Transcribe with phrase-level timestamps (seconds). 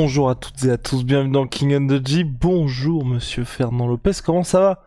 [0.00, 2.22] Bonjour à toutes et à tous, bienvenue dans King and the G.
[2.22, 4.84] Bonjour Monsieur Fernand Lopez, comment ça va?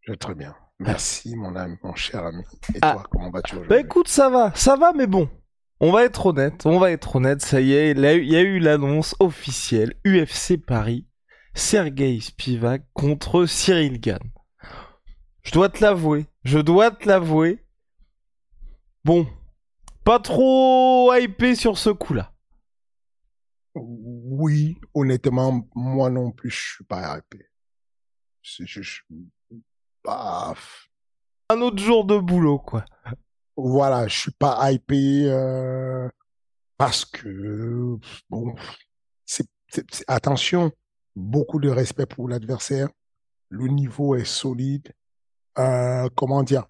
[0.00, 0.54] Je vais très bien.
[0.78, 2.42] Merci mon ami, mon cher ami.
[2.74, 2.92] Et Ah.
[2.94, 5.28] toi, comment vas-tu Bah aujourd'hui écoute, ça va, ça va, mais bon.
[5.80, 8.22] On va être honnête, on va être honnête, ça y est, il y a eu-
[8.22, 11.06] il y a eu l'annonce officielle UFC Paris,
[11.52, 14.22] Sergei Spivak contre Cyril Gann.
[15.42, 17.62] Je dois te l'avouer, je dois te l'avouer.
[19.04, 19.26] Bon,
[20.06, 22.32] pas trop hypé sur ce coup-là.
[23.74, 27.46] Oui, honnêtement, moi non plus, je suis pas hypé.
[28.42, 29.02] C'est juste...
[30.04, 30.54] Bah,
[31.50, 32.84] Un autre jour de boulot, quoi.
[33.56, 36.08] voilà, je suis pas hypé euh,
[36.76, 37.96] parce que,
[38.28, 38.54] bon,
[39.24, 39.48] c'est-
[40.08, 40.72] attention,
[41.14, 42.88] beaucoup de respect pour l'adversaire.
[43.50, 44.92] Le niveau est solide.
[45.58, 46.66] Euh, comment dire?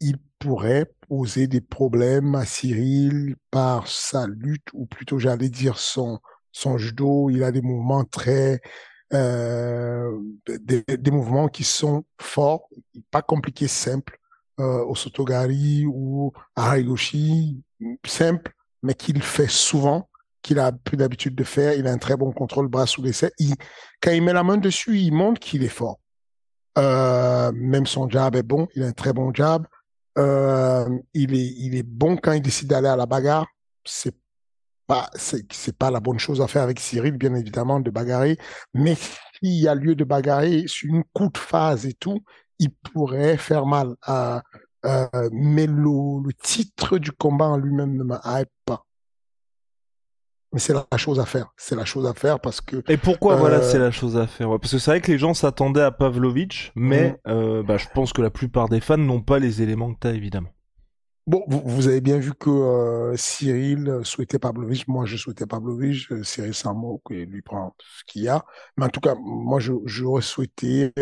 [0.00, 6.20] Il pourrait poser des problèmes à Cyril par sa lutte, ou plutôt j'allais dire son,
[6.52, 7.30] son judo.
[7.30, 8.60] Il a des mouvements très,
[9.14, 12.68] euh, des, mouvements qui sont forts,
[13.10, 14.18] pas compliqués, simples,
[14.60, 17.62] euh, au Sotogari ou à Harigoshi,
[18.04, 20.08] simple, mais qu'il fait souvent,
[20.42, 21.74] qu'il a plus d'habitude de faire.
[21.74, 23.32] Il a un très bon contrôle bras sous l'essai.
[23.38, 23.54] Il,
[24.02, 26.00] quand il met la main dessus, il montre qu'il est fort.
[26.76, 29.66] Euh, même son jab est bon, il a un très bon jab.
[30.18, 33.46] Euh, il est, il est bon quand il décide d'aller à la bagarre.
[33.84, 34.14] C'est
[34.86, 38.38] pas, c'est, c'est pas la bonne chose à faire avec Cyril, bien évidemment, de bagarrer.
[38.74, 42.20] Mais s'il y a lieu de bagarrer sur une courte phase et tout,
[42.58, 43.94] il pourrait faire mal.
[44.08, 44.40] Euh,
[44.86, 48.84] euh, mais le, le titre du combat en lui-même ne me hype pas.
[50.52, 51.52] Mais c'est la chose à faire.
[51.58, 54.26] C'est la chose à faire parce que Et pourquoi, voilà, Euh, c'est la chose à
[54.26, 54.48] faire?
[54.60, 57.30] Parce que c'est vrai que les gens s'attendaient à Pavlovitch, mais Mm.
[57.30, 60.12] euh, bah, je pense que la plupart des fans n'ont pas les éléments que t'as,
[60.14, 60.48] évidemment.
[61.26, 64.88] Bon, vous, vous avez bien vu que euh, Cyril souhaitait Pavlovich.
[64.88, 66.10] Moi, je souhaitais Pavlovich.
[66.22, 68.42] Cyril Samo, qui lui prend ce qu'il y a.
[68.78, 70.94] Mais en tout cas, moi, je- j'aurais souhaité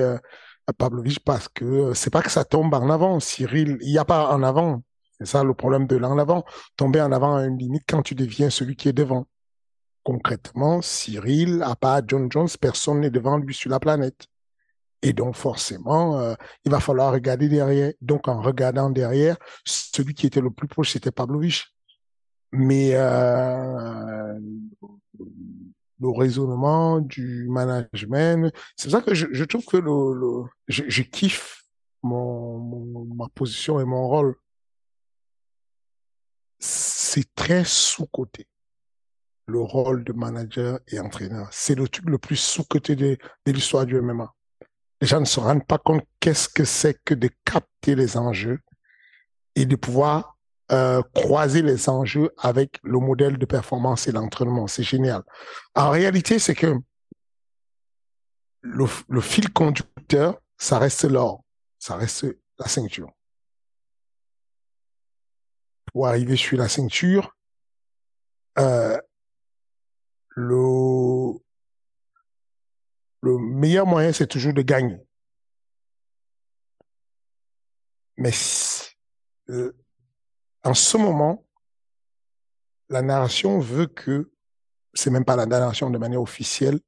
[0.79, 3.21] Pavlovich parce que c'est pas que ça tombe en avant.
[3.21, 4.83] Cyril, il n'y a pas en avant.
[5.21, 6.45] C'est ça le problème de l'en avant.
[6.77, 9.27] Tomber en avant à une limite quand tu deviens celui qui est devant.
[10.07, 14.29] Concrètement, Cyril, à part John Jones, personne n'est devant lui sur la planète.
[15.03, 16.35] Et donc, forcément, euh,
[16.65, 17.93] il va falloir regarder derrière.
[18.01, 21.75] Donc, en regardant derrière, celui qui était le plus proche, c'était Pavlovich.
[22.53, 24.39] Mais euh,
[25.99, 31.03] le raisonnement du management, c'est pour ça que je, trouve que le, le, je, je
[31.03, 31.65] kiffe
[32.05, 34.37] mon, mon- ma position et mon rôle.
[36.61, 38.47] C'est très sous-coté,
[39.47, 41.49] le rôle de manager et entraîneur.
[41.53, 44.33] C'est le truc le plus sous-coté de, de l'histoire du MMA.
[45.01, 48.61] Les gens ne se rendent pas compte qu'est-ce que c'est que de capter les enjeux
[49.55, 50.37] et de pouvoir
[50.73, 54.67] euh, croiser les enjeux avec le modèle de performance et l'entraînement.
[54.67, 55.23] C'est génial.
[55.75, 56.75] En réalité, c'est que
[58.63, 61.45] le, le fil conducteur, ça reste l'or,
[61.79, 62.27] ça reste
[62.59, 63.13] la ceinture.
[65.93, 67.37] Pour arriver sur la ceinture,
[68.59, 68.99] euh,
[70.37, 71.33] le,
[73.23, 75.01] le meilleur moyen, c'est toujours de gagner.
[78.19, 78.31] Mais
[79.49, 79.73] euh,
[80.63, 81.47] en ce moment,
[82.89, 84.31] la narration veut que,
[84.93, 86.81] c'est même pas la narration de manière officielle,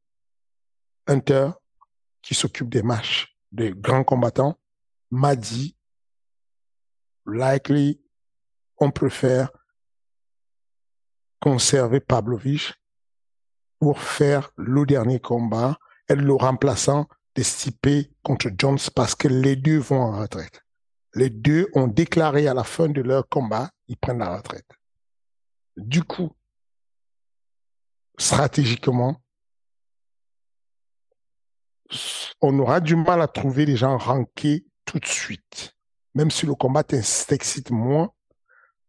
[1.07, 1.51] Hunter,
[2.23, 4.59] qui s'occupe des matchs des grands combattants,
[5.11, 5.75] m'a dit,
[7.27, 7.99] likely,
[8.77, 9.51] on préfère
[11.41, 12.75] conserver Pavlovich
[13.79, 15.79] pour faire le dernier combat,
[16.09, 20.65] et le remplaçant de Stipe contre Jones parce que les deux vont en retraite.
[21.15, 24.71] Les deux ont déclaré à la fin de leur combat, ils prennent la retraite.
[25.77, 26.31] Du coup,
[28.19, 29.23] stratégiquement,
[32.41, 35.75] on aura du mal à trouver les gens rankés tout de suite.
[36.15, 38.11] Même si le combat t'excite moins,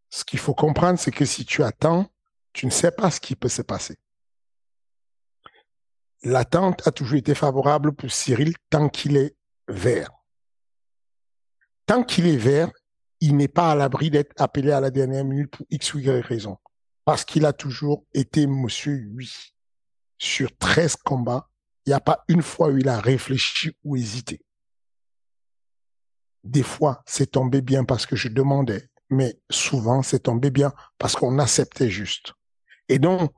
[0.08, 2.10] ce qu'il faut comprendre, c'est que si tu attends,
[2.52, 3.96] Tu ne sais pas ce qui peut se passer.
[6.22, 9.36] L'attente a toujours été favorable pour Cyril tant qu'il est
[9.68, 10.10] vert.
[11.86, 12.70] Tant qu'il est vert,
[13.20, 16.24] il n'est pas à l'abri d'être appelé à la dernière minute pour X ou Y
[16.24, 16.58] raison.
[17.04, 19.30] Parce qu'il a toujours été monsieur oui.
[20.18, 21.48] Sur 13 combats,
[21.86, 24.44] il n'y a pas une fois où il a réfléchi ou hésité.
[26.44, 31.16] Des fois, c'est tombé bien parce que je demandais, mais souvent, c'est tombé bien parce
[31.16, 32.34] qu'on acceptait juste.
[32.88, 33.32] Et donc,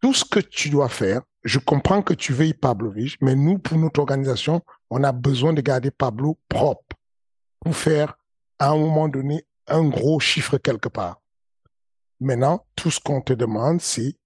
[0.00, 3.78] tout ce que tu dois faire, je comprends que tu veuilles Pavlovich, mais nous, pour
[3.78, 6.96] notre organisation, on a besoin de garder Pablo propre
[7.60, 8.16] pour faire,
[8.58, 11.20] à un moment donné, un gros chiffre quelque part.
[12.20, 14.16] Maintenant, tout ce qu'on te demande, c'est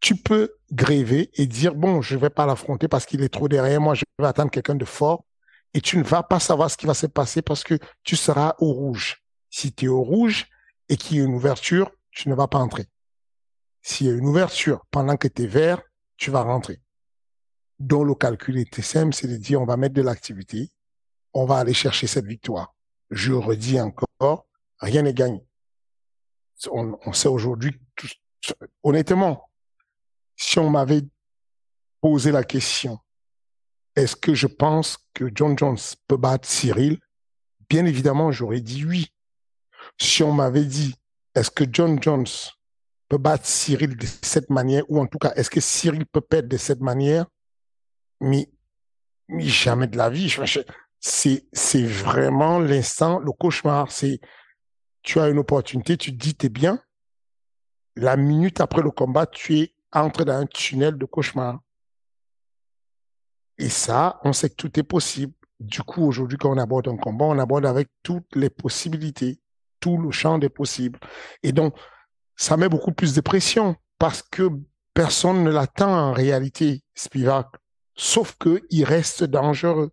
[0.00, 3.80] tu peux gréver et dire, bon, je vais pas l'affronter parce qu'il est trop derrière
[3.80, 5.24] moi, je vais attendre quelqu'un de fort
[5.72, 8.54] et tu ne vas pas savoir ce qui va se passer parce que tu seras
[8.58, 9.22] au rouge.
[9.50, 10.46] Si tu es au rouge
[10.88, 12.86] et qu'il y a une ouverture, tu ne vas pas entrer.
[13.82, 15.82] S'il y a une ouverture pendant que tu es vert,
[16.16, 16.80] tu vas rentrer.
[17.78, 20.70] Donc le calcul était simple, c'est de dire on va mettre de l'activité,
[21.34, 22.74] on va aller chercher cette victoire.
[23.10, 24.46] Je redis encore,
[24.78, 25.46] rien n'est gagné.
[26.70, 27.78] On, on sait aujourd'hui,
[28.82, 29.50] honnêtement,
[30.36, 31.02] si on m'avait
[32.00, 32.98] posé la question,
[33.94, 36.98] est-ce que je pense que John Jones peut battre Cyril?
[37.68, 39.12] Bien évidemment, j'aurais dit oui.
[39.98, 40.94] Si on m'avait dit,
[41.34, 42.26] est-ce que John Jones
[43.08, 46.48] peut battre Cyril de cette manière, ou en tout cas, est-ce que Cyril peut perdre
[46.48, 47.26] de cette manière?
[48.20, 48.50] Mais,
[49.28, 50.34] mais jamais de la vie.
[50.98, 53.92] C'est, c'est vraiment l'instant, le cauchemar.
[53.92, 54.20] C'est,
[55.02, 56.82] tu as une opportunité, tu te dis, t'es bien.
[57.94, 61.60] La minute après le combat, tu es entré dans un tunnel de cauchemar.
[63.58, 65.32] Et ça, on sait que tout est possible.
[65.60, 69.40] Du coup, aujourd'hui, quand on aborde un combat, on aborde avec toutes les possibilités,
[69.80, 70.98] tout le champ des possibles.
[71.42, 71.74] Et donc,
[72.36, 74.50] ça met beaucoup plus de pression parce que
[74.94, 77.48] personne ne l'attend en réalité, Spivak,
[77.94, 79.90] sauf qu'il reste dangereux.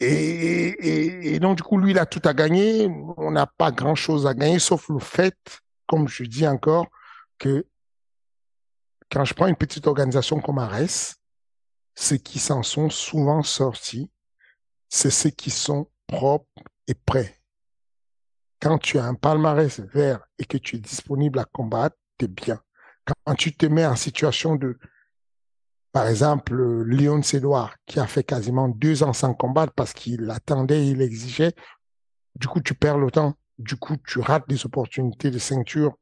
[0.00, 2.88] Et, et, donc, du coup, lui, il a tout à gagner.
[3.16, 5.36] On n'a pas grand-chose à gagner, sauf le fait,
[5.86, 6.88] comme je dis encore,
[7.38, 7.66] que
[9.10, 11.14] quand je prends une petite organisation comme Ares,
[11.94, 14.10] ceux qui s'en sont souvent sortis,
[14.88, 17.36] c'est ceux qui sont propres et prêts.
[18.64, 22.58] Quand tu as un palmarès vert et que tu es disponible à combattre, es bien.
[23.04, 24.78] Quand tu te mets en situation de,
[25.92, 30.88] par exemple, Léon Sédoir, qui a fait quasiment deux ans sans combattre parce qu'il attendait,
[30.88, 31.52] il exigeait,
[32.36, 33.34] du coup, tu perds le temps.
[33.58, 35.98] Du coup, tu rates des opportunités de ceinture.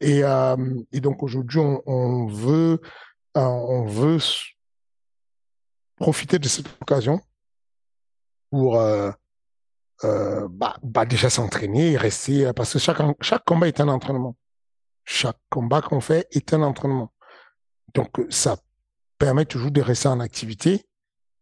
[0.00, 0.56] Et, euh,
[0.94, 2.80] donc, aujourd'hui, on, veut,
[3.36, 4.18] euh, on veut
[5.96, 7.20] profiter de cette occasion
[8.48, 9.10] pour euh,
[10.04, 14.36] euh, bah, bah, déjà s'entraîner rester parce que chaque chaque combat est un entraînement.
[15.04, 17.12] Chaque combat qu'on fait est un entraînement.
[17.94, 18.56] Donc ça
[19.18, 20.84] permet toujours de rester en activité.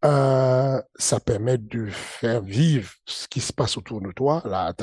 [0.05, 4.43] Euh, ça permet de faire vivre ce qui se passe autour de toi.
[4.45, 4.73] La,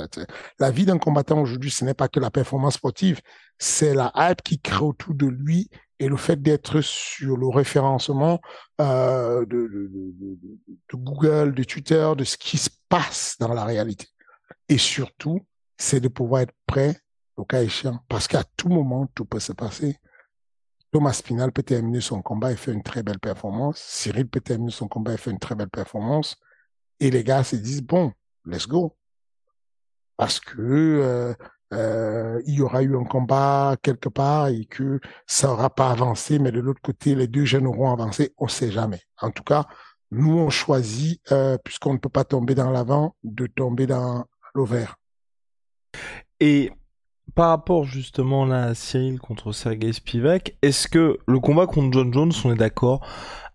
[0.58, 3.20] la vie d'un combattant aujourd'hui, ce n'est pas que la performance sportive,
[3.58, 8.40] c'est la hype qui crée autour de lui et le fait d'être sur le référencement
[8.80, 13.64] euh, de, de, de, de, Google, de Twitter, de ce qui se passe dans la
[13.64, 14.06] réalité.
[14.68, 15.44] Et surtout,
[15.76, 16.96] c'est de pouvoir être prêt
[17.36, 19.98] au cas échéant, parce qu'à tout moment, tout peut se passer.
[20.92, 23.80] Thomas Spinal peut terminer son combat et faire une très belle performance.
[23.80, 26.36] Cyril peut terminer son combat et faire une très belle performance.
[27.00, 28.12] Et les gars se disent, bon,
[28.44, 28.96] let's go.
[30.16, 31.34] Parce que euh,
[31.72, 36.38] euh, il y aura eu un combat quelque part et que ça n'aura pas avancé,
[36.38, 39.02] mais de l'autre côté, les deux jeunes auront avancé, on ne sait jamais.
[39.20, 39.66] En tout cas,
[40.14, 44.96] nous, on choisit, euh, puisqu'on ne peut pas tomber dans l'avant, de tomber dans l'ouvert.
[46.40, 46.70] Et
[47.34, 52.12] par rapport justement là à Cyril contre Sergei Spivak, est-ce que le combat contre John
[52.12, 53.06] Jones, on est d'accord,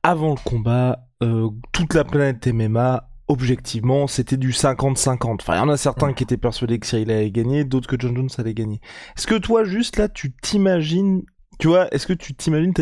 [0.03, 5.41] avant le combat, euh, toute la planète MMA objectivement, c'était du 50-50.
[5.41, 7.95] Enfin, il y en a certains qui étaient persuadés que Cyril allait gagner, d'autres que
[7.97, 8.81] John Jones allait gagner.
[9.15, 11.21] Est-ce que toi, juste là, tu t'imagines,
[11.59, 12.73] tu vois, est-ce que tu t'imagines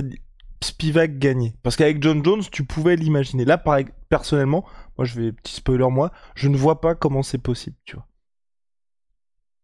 [0.63, 3.45] Spivak gagner Parce qu'avec John Jones, tu pouvais l'imaginer.
[3.45, 4.65] Là, par, personnellement,
[4.97, 8.07] moi, je vais, petit spoiler, moi, je ne vois pas comment c'est possible, tu vois.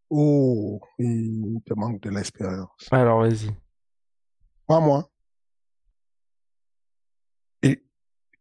[0.09, 2.69] Oh, il te manque de l'expérience.
[2.91, 3.49] Alors, vas-y.
[4.69, 5.09] Moi, moi,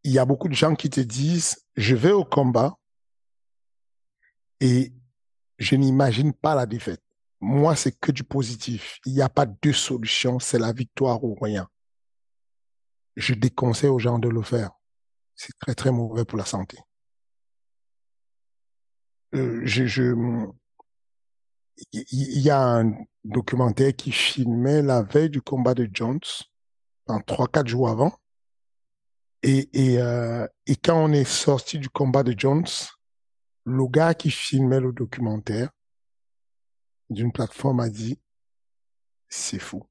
[0.05, 2.77] il y a beaucoup de gens qui te disent, je vais au combat
[4.61, 4.93] et
[5.59, 7.03] je n'imagine pas la défaite.
[7.41, 9.01] Moi, c'est que du positif.
[9.07, 11.69] Il n'y a pas deux solutions, c'est la victoire ou rien.
[13.17, 14.71] Je déconseille aux gens de le faire.
[15.35, 16.79] C'est très, très mauvais pour la santé.
[19.35, 20.15] Euh, je, je,
[21.93, 26.21] il y a un, documentaire qui filmait la veille du combat de Jones,
[27.07, 28.19] en trois, quatre jours avant.
[29.43, 32.67] Et, et, euh, et quand on est sorti du combat de Jones,
[33.65, 35.71] le gars qui filmait le documentaire
[37.11, 38.19] d'une plateforme a dit,
[39.29, 39.83] c'est fou.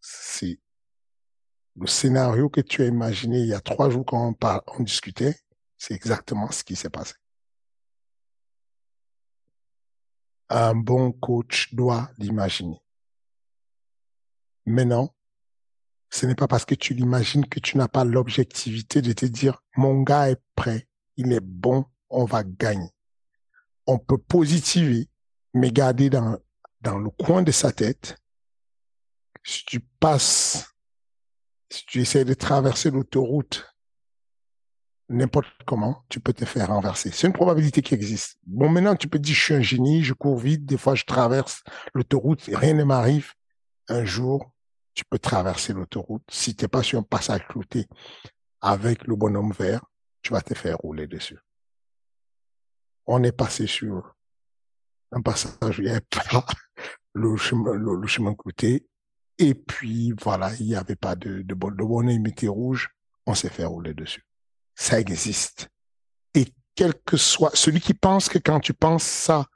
[0.00, 0.58] C'est
[1.76, 4.82] le scénario que tu as imaginé il y a trois jours quand on, parle, on
[4.82, 5.36] discutait,
[5.76, 7.14] c'est exactement ce qui s'est passé.
[10.48, 12.80] Un bon coach doit l'imaginer.
[14.66, 15.10] Mais non,
[16.10, 19.62] ce n'est pas parce que tu l'imagines que tu n'as pas l'objectivité de te dire,
[19.76, 22.90] mon gars est prêt, il est bon, on va gagner.
[23.86, 25.08] On peut positiver,
[25.54, 26.38] mais garder dans,
[26.80, 28.16] dans le coin de sa tête,
[29.42, 30.73] si tu passes,
[31.74, 33.74] si tu essaies de traverser l'autoroute
[35.08, 37.10] n'importe comment, tu peux te faire renverser.
[37.10, 38.38] C'est une probabilité qui existe.
[38.46, 41.04] Bon, maintenant, tu peux dire, je suis un génie, je cours vite, des fois, je
[41.04, 41.62] traverse
[41.94, 43.32] l'autoroute, rien ne m'arrive.
[43.88, 44.52] Un jour,
[44.94, 46.22] tu peux traverser l'autoroute.
[46.30, 47.86] Si tu n'es pas sur un passage clouté
[48.60, 49.84] avec le bonhomme vert,
[50.22, 51.38] tu vas te faire rouler dessus.
[53.06, 54.14] On est passé sur
[55.12, 56.46] un passage, il n'y pas
[57.12, 58.86] le chemin, le, chemin clouté.
[59.38, 62.90] Et puis, voilà, il n'y avait pas de, de, de bonhomme rouge.
[63.26, 64.24] On s'est fait rouler dessus
[64.74, 65.68] ça existe.
[66.34, 69.46] Et quel que soit celui qui pense que quand tu penses ça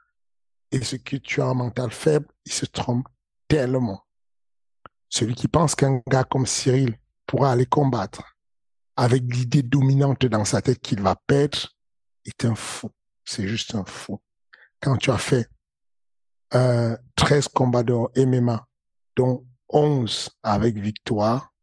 [0.71, 3.07] et ce que tu as un mental faible, il se trompe
[3.47, 4.03] tellement.
[5.09, 8.37] Celui qui pense qu'un gars comme Cyril pourra aller combattre
[8.95, 11.69] avec l'idée dominante dans sa tête qu'il va perdre
[12.25, 12.91] est un fou.
[13.25, 14.21] C'est juste un fou.
[14.81, 15.49] Quand tu as fait
[16.53, 17.93] euh, 13 combats de
[18.25, 18.67] MMA,
[19.15, 21.53] dont 11 avec victoire,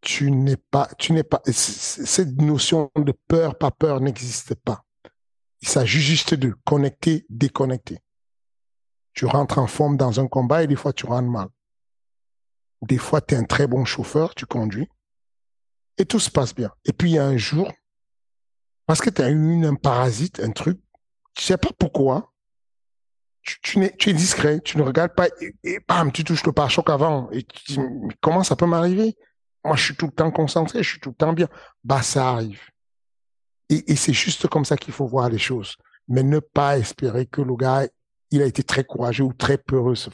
[0.00, 4.84] tu n'es pas, tu n'es pas, cette notion de peur, pas peur n'existe pas.
[5.62, 7.98] Il s'agit juste de connecter, déconnecter.
[9.14, 11.48] Tu rentres en forme dans un combat et des fois tu rentres mal.
[12.82, 14.88] Des fois, tu es un très bon chauffeur, tu conduis
[15.96, 16.70] et tout se passe bien.
[16.84, 17.72] Et puis, il y a un jour,
[18.86, 20.80] parce que tu as eu un parasite, un truc,
[21.34, 22.33] tu sais pas pourquoi,
[23.44, 25.28] tu, tu, es, tu es discret, tu ne regardes pas
[25.62, 29.16] et, bam, tu touches le pare-choc avant et tu dis, mais comment ça peut m'arriver?
[29.64, 31.48] Moi, je suis tout le temps concentré, je suis tout le temps bien.
[31.84, 32.60] Bah, ça arrive.
[33.70, 35.76] Et, c'est juste comme ça qu'il faut voir les choses.
[36.08, 37.86] Mais ne pas espérer que le gars,
[38.30, 39.94] il a été très courageux ou très peureux.
[39.94, 40.10] Ça,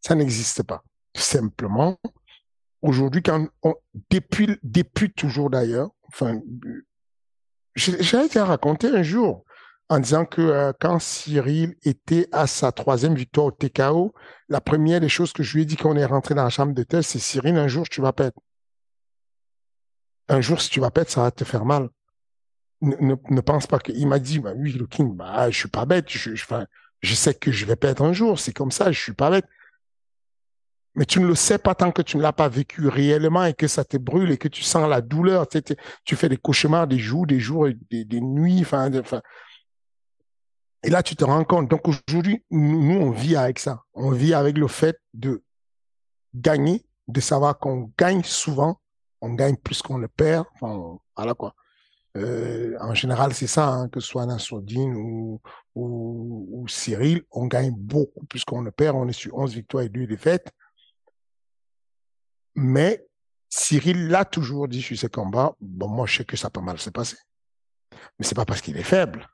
[0.00, 0.82] ça n'existe pas.
[1.14, 1.98] Simplement,
[2.82, 3.48] aujourd'hui, quand
[4.10, 6.40] depuis, depuis toujours d'ailleurs, enfin,
[7.74, 9.44] j'ai été raconter un jour
[9.88, 14.14] en disant que euh, quand Cyril était à sa troisième victoire au TKO,
[14.48, 16.50] la première des choses que je lui ai dit quand on est rentré dans la
[16.50, 18.40] chambre de tel, c'est Cyril, un jour, tu vas perdre
[20.28, 21.88] un jour, si tu vas perdre, ça va te faire mal.
[22.80, 25.84] Ne, ne, pense pas qu'il m'a dit, bah oui, le King, bah, je suis pas
[25.84, 26.44] bête, je, je,
[27.00, 29.46] je sais que je vais perdre un jour, c'est comme ça, je suis pas bête.
[30.94, 33.54] Mais tu ne le sais pas tant que tu ne l'as pas vécu réellement et
[33.54, 35.46] que ça te brûle et que tu sens la douleur.
[36.04, 38.60] Tu, fais des cauchemars des jours, des jours, des, des nuits.
[38.62, 38.90] Enfin,
[40.82, 41.68] et là, tu te rends compte.
[41.68, 43.84] Donc aujourd'hui, nous, on vit avec ça.
[43.94, 45.42] On vit avec le fait de
[46.34, 48.80] gagner, de savoir qu'on gagne souvent
[49.20, 50.46] on gagne plus qu'on le perd.
[50.54, 51.54] Enfin, voilà quoi.
[52.16, 55.40] Euh, en général, c'est ça, hein, que ce soit Nassoudine ou,
[55.74, 58.96] ou, ou, Cyril, on gagne beaucoup plus qu'on le perd.
[58.96, 60.50] On est sur 11 victoires et 2 défaites.
[62.54, 63.06] Mais
[63.48, 65.54] Cyril l'a toujours dit sur ses combats.
[65.60, 67.18] Bon, moi, je sais que ça peut mal se passer.
[68.18, 69.28] Mais c'est pas parce qu'il est faible.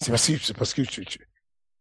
[0.00, 0.10] C'est
[0.56, 0.82] parce que,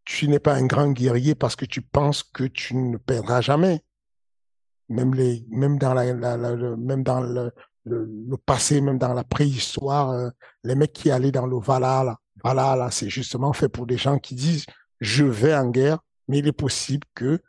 [0.06, 3.84] tu, n'es pas un grand guerrier parce que tu penses que tu ne perdras jamais
[4.90, 10.30] même dans le, passé, même dans la préhistoire, euh,
[10.64, 12.18] les mecs qui allaient dans le Valhalla,
[12.92, 14.66] c'est justement fait pour des gens qui disent
[15.00, 17.40] je vais en guerre, mais il est possible que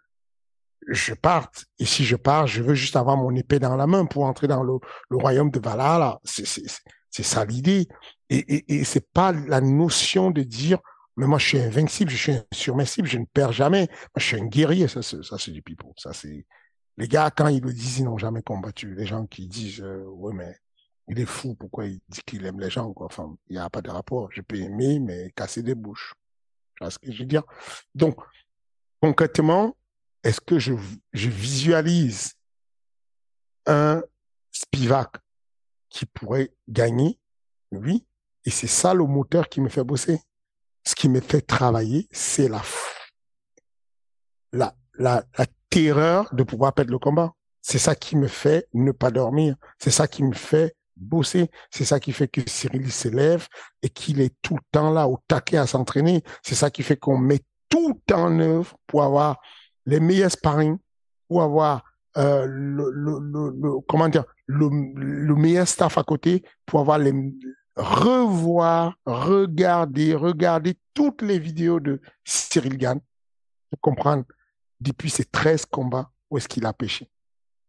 [0.87, 1.67] je parte.
[1.79, 4.49] Et si je pars, je veux juste avoir mon épée dans la main pour entrer
[4.49, 4.75] dans le,
[5.11, 6.19] le royaume de Valhalla.
[6.25, 7.89] C'est ça l'idée.
[8.31, 10.79] Et, et, et c'est pas la notion de dire
[11.17, 13.89] mais moi je suis invincible, je suis insurmissible, je ne perds jamais.
[13.89, 14.87] Moi, je suis un guerrier.
[14.87, 15.93] Ça, c'est, ça c'est du pipeau.
[15.97, 16.47] Ça c'est
[16.99, 18.95] les gars, quand ils le disent, ils n'ont jamais combattu.
[18.95, 20.57] Les gens qui disent, euh, ouais, mais
[21.07, 23.07] il est fou, pourquoi il dit qu'il aime les gens, quoi.
[23.07, 24.29] Enfin, il n'y a pas de rapport.
[24.33, 26.15] Je peux aimer, mais casser des bouches.
[26.81, 27.45] Vois ce que je veux dire?
[27.95, 28.21] Donc,
[29.01, 29.77] concrètement,
[30.25, 30.75] est-ce que je,
[31.13, 32.35] je visualise
[33.67, 34.03] un
[34.51, 35.19] Spivak
[35.89, 37.21] qui pourrait gagner?
[37.71, 38.05] Oui.
[38.45, 40.21] Et c'est ça le moteur qui me fait bosser.
[40.85, 42.63] Ce qui me fait travailler, c'est la,
[44.53, 45.23] la, la,
[45.71, 47.35] terreur de pouvoir perdre le combat.
[47.61, 49.55] C'est ça qui me fait ne pas dormir.
[49.79, 51.51] C'est ça qui me fait bosser.
[51.71, 53.47] C'est ça qui fait que Cyril s'élève
[53.83, 56.23] et qu'il est tout le temps là au taquet à s'entraîner.
[56.43, 59.39] C'est ça qui fait qu'on met tout en œuvre pour avoir
[59.85, 60.79] les meilleurs sparring,
[61.29, 61.83] pour avoir
[62.17, 67.13] euh, le, le, le, comment dire, le meilleur staff à côté, pour avoir les
[67.79, 73.01] revoir, regarder, regarder toutes les vidéos de Cyril Gann
[73.71, 74.25] pour comprendre
[74.81, 77.11] depuis ces 13 combats où est-ce qu'il a pêché.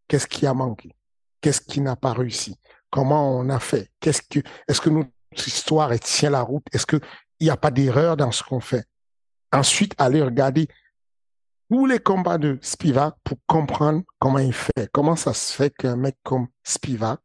[0.07, 0.95] Qu'est-ce qui a manqué?
[1.41, 2.59] Qu'est-ce qui n'a pas réussi?
[2.89, 3.91] Comment on a fait?
[4.01, 5.11] Est-ce que notre
[5.47, 6.65] histoire tient la route?
[6.73, 7.01] Est-ce qu'il
[7.41, 8.85] n'y a pas d'erreur dans ce qu'on fait?
[9.53, 10.67] Ensuite, aller regarder
[11.69, 14.89] tous les combats de Spivak pour comprendre comment il fait.
[14.91, 17.19] Comment ça se fait qu'un mec comme Spivak,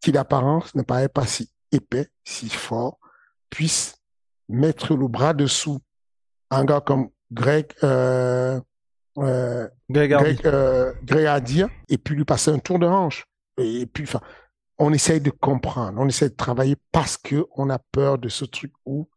[0.00, 2.98] qui d'apparence ne paraît pas si épais, si fort,
[3.50, 3.96] puisse
[4.48, 5.80] mettre le bras dessous
[6.50, 8.60] un gars comme Greg, euh,
[9.18, 10.12] euh, Greg,
[10.44, 10.92] euh,
[11.88, 13.26] et puis lui passer un tour de hanche.
[13.58, 14.20] Et puis, enfin,
[14.78, 18.44] on essaye de comprendre, on essaye de travailler parce que on a peur de ce
[18.44, 19.08] truc où,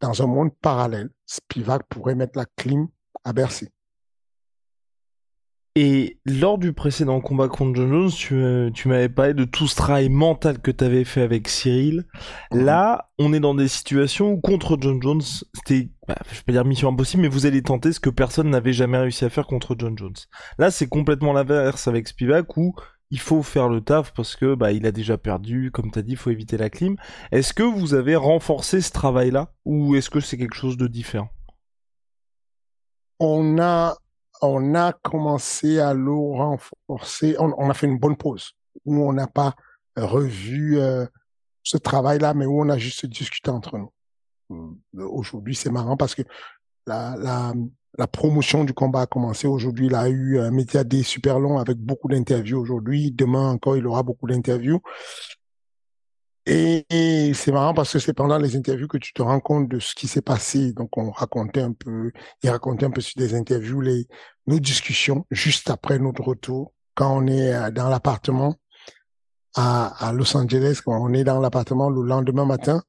[0.00, 2.88] dans un monde parallèle, Spivak pourrait mettre la clim
[3.24, 3.68] à Bercy.
[5.78, 9.66] Et lors du précédent combat contre John Jones, tu, euh, tu m'avais parlé de tout
[9.66, 12.06] ce travail mental que tu avais fait avec Cyril.
[12.50, 12.64] Mhm.
[12.64, 15.20] Là, on est dans des situations où contre John Jones,
[15.52, 18.48] c'était, bah, je vais pas dire mission impossible, mais vous allez tenter ce que personne
[18.48, 20.16] n'avait jamais réussi à faire contre John Jones.
[20.56, 22.74] Là, c'est complètement l'inverse avec Spivak où
[23.10, 26.02] il faut faire le taf parce que bah il a déjà perdu, comme tu as
[26.02, 26.96] dit, il faut éviter la clim.
[27.32, 31.28] Est-ce que vous avez renforcé ce travail-là ou est-ce que c'est quelque chose de différent?
[33.20, 33.94] On a
[34.42, 37.36] on a commencé à le renforcer.
[37.38, 38.52] On, a fait une bonne pause
[38.84, 39.54] où on n'a pas
[39.96, 41.06] revu euh,
[41.62, 43.90] ce travail-là, mais où on a juste discuté entre nous.
[44.50, 46.22] Euh, aujourd'hui, c'est marrant parce que
[46.86, 47.54] la,
[48.12, 49.46] promotion du combat a commencé.
[49.46, 53.10] Aujourd'hui, il a eu un média des super long avec beaucoup d'interviews aujourd'hui.
[53.10, 54.80] Demain encore, il aura beaucoup d'interviews.
[56.46, 59.80] Et, c'est marrant parce que c'est pendant les interviews que tu te rends compte de
[59.80, 60.72] ce qui s'est passé.
[60.72, 62.12] Donc on racontait un peu,
[62.42, 64.06] il racontait un peu sur des interviews les
[64.46, 68.54] nos discussions juste après notre retour quand on est euh, dans l'appartement
[69.56, 72.82] à, à Los Angeles, quand on est dans l'appartement le lendemain matin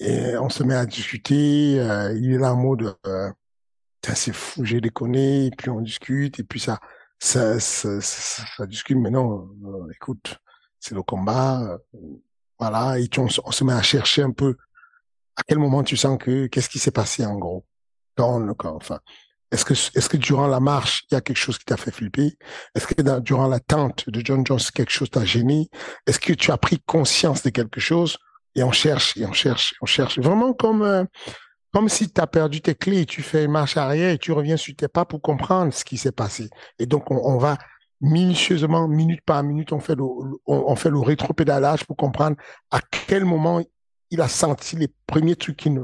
[0.00, 1.78] et on se met à discuter.
[1.80, 3.30] Euh, il est là en mode euh,
[4.02, 5.46] c'est fou, j'ai déconné.
[5.46, 6.80] Et puis on discute et puis ça
[7.18, 8.98] ça ça, ça, discute.
[8.98, 10.38] Mais non, euh, écoute,
[10.80, 11.78] c'est le combat
[12.58, 14.56] voilà, et on, se met à chercher un peu
[15.36, 17.64] à quel moment tu sens que qu'est-ce qui s'est passé en gros.
[18.16, 18.98] Quand, enfin,
[19.52, 21.92] est-ce que est-ce que durant la marche il y a quelque chose qui t'a fait
[21.92, 22.36] flipper?
[22.74, 25.68] Est-ce que durant l'attente de John Jones quelque chose t'a gêné?
[26.06, 28.18] Est-ce que tu as pris conscience de quelque chose?
[28.56, 31.04] Et on cherche et on cherche, et on cherche vraiment comme euh,
[31.86, 34.74] si tu as perdu tes clés, tu fais une marche arrière et tu reviens sur
[34.74, 36.50] tes pas pour comprendre ce qui s'est passé.
[36.80, 37.56] Et donc on, on va
[38.00, 40.04] minutieusement, minute par minute, on fait le,
[40.46, 42.36] on, fait le rétropédalage pour comprendre
[42.70, 43.62] à quel moment
[44.10, 45.82] il a senti les premiers trucs qui ne,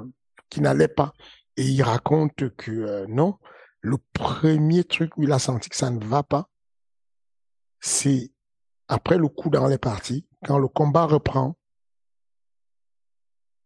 [0.49, 1.13] qui n'allaient pas.
[1.57, 3.39] Et il raconte que euh, non,
[3.81, 6.49] le premier truc où il a senti que ça ne va pas,
[7.81, 8.31] c'est
[8.89, 11.57] après le coup dans les parties, quand le combat reprend,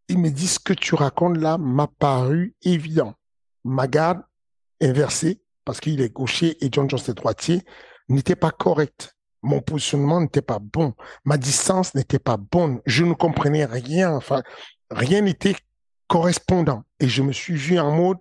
[0.08, 3.14] il me dit ce que tu racontes là m'a paru évident.
[3.64, 4.22] Ma garde
[4.80, 7.62] inversée, parce qu'il est gaucher et John Jones est droitier,
[8.08, 9.14] n'était pas correct.
[9.42, 10.94] Mon positionnement n'était pas bon.
[11.24, 12.80] Ma distance n'était pas bonne.
[12.86, 14.12] Je ne comprenais rien.
[14.12, 14.42] Enfin,
[14.90, 15.56] rien n'était
[16.08, 16.84] correspondant.
[17.00, 18.18] Et je me suis vu en mode,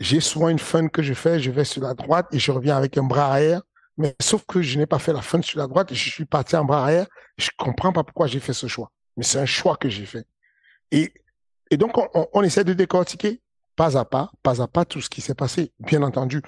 [0.00, 2.76] j'ai souvent une fun que je fais, je vais sur la droite et je reviens
[2.76, 3.62] avec un bras arrière.
[3.96, 6.26] Mais sauf que je n'ai pas fait la fun sur la droite et je suis
[6.26, 7.06] parti en bras arrière.
[7.38, 8.92] Je comprends pas pourquoi j'ai fait ce choix.
[9.16, 10.26] Mais c'est un choix que j'ai fait.
[10.90, 11.12] Et,
[11.72, 13.40] donc, on, on essaie de décortiquer
[13.76, 15.72] pas à pas, pas à pas tout ce qui s'est passé.
[15.80, 16.42] Bien entendu,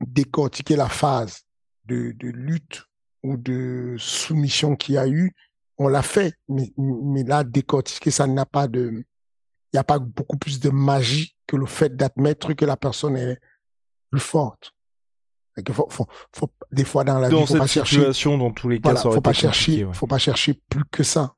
[0.00, 1.42] décortiquer la phase
[1.86, 2.84] de, de lutte
[3.22, 5.34] ou de soumission qu'il y a eu,
[5.78, 9.04] on l'a fait, mais, mais là, décortiquer, ça n'a pas de,
[9.74, 13.16] il n'y a pas beaucoup plus de magie que le fait d'admettre que la personne
[13.16, 13.40] est
[14.10, 14.72] plus forte.
[15.72, 18.52] Faut, faut, faut, des fois dans la dans vie, faut cette pas situation, chercher, dans
[18.52, 19.94] tous les cas, voilà, ça faut pas chercher, ouais.
[19.94, 21.34] faut pas chercher plus que ça.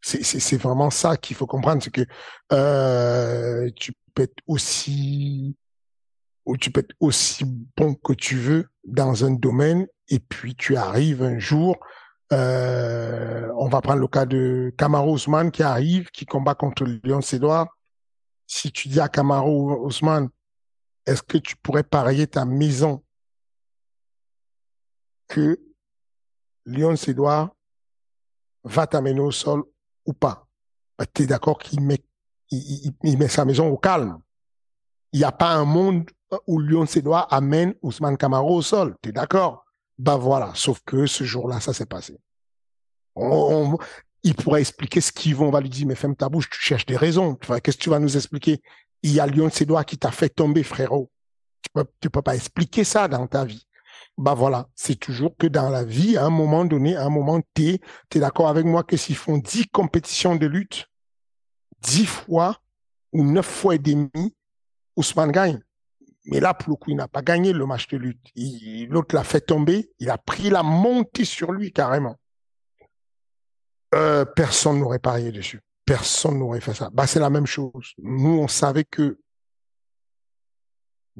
[0.00, 2.06] C'est vraiment ça qu'il faut comprendre, c'est que
[2.52, 5.56] euh, tu peux être aussi
[6.48, 7.44] où tu peux être aussi
[7.76, 11.76] bon que tu veux dans un domaine et puis tu arrives un jour,
[12.32, 17.20] euh, on va prendre le cas de Kamaro Ousmane qui arrive, qui combat contre Lyon
[17.20, 17.68] Sédoire.
[18.46, 20.30] Si tu dis à Kamaro Ousmane,
[21.04, 23.04] est-ce que tu pourrais parier ta maison
[25.28, 25.60] que
[26.64, 27.50] Lyon Sédoire
[28.64, 29.64] va t'amener au sol
[30.06, 30.48] ou pas?
[30.98, 32.02] Bah, tu es d'accord qu'il met,
[32.50, 34.18] il met sa maison au calme.
[35.12, 36.10] Il n'y a pas un monde
[36.46, 38.96] où Lyon Sédois amène Ousmane Camaro au sol.
[39.02, 39.64] T'es d'accord?
[39.98, 40.52] Bah voilà.
[40.54, 42.18] Sauf que ce jour-là, ça s'est passé.
[43.16, 43.76] On,
[44.22, 45.48] il pourrait expliquer ce qu'ils vont.
[45.48, 47.34] On va lui dire, mais ferme ta bouche, tu cherches des raisons.
[47.34, 48.60] Qu'est-ce que tu vas nous expliquer?
[49.02, 51.10] Il y a Lyon Sédois qui t'a fait tomber, frérot.
[51.62, 53.64] Tu peux, peux pas expliquer ça dans ta vie.
[54.16, 57.40] Bah voilà, c'est toujours que dans la vie, à un moment donné, à un moment
[57.54, 60.88] T, tu es d'accord avec moi que s'ils font 10 compétitions de lutte,
[61.82, 62.60] 10 fois
[63.12, 64.34] ou 9 fois et demi,
[64.96, 65.60] Ousmane gagne.
[66.28, 68.32] Mais là, pour le coup, il n'a pas gagné le match de lutte.
[68.90, 72.16] L'autre l'a fait tomber, il a pris la montée sur lui carrément.
[73.94, 75.60] Euh, personne n'aurait parié dessus.
[75.86, 76.90] Personne n'aurait fait ça.
[76.92, 77.94] Bah, c'est la même chose.
[77.96, 79.18] Nous, on savait que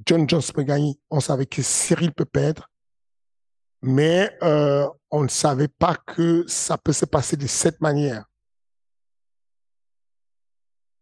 [0.05, 1.01] John Jones peut gagner.
[1.11, 2.69] On savait que Cyril peut perdre.
[3.81, 8.27] Mais euh, on ne savait pas que ça peut se passer de cette manière.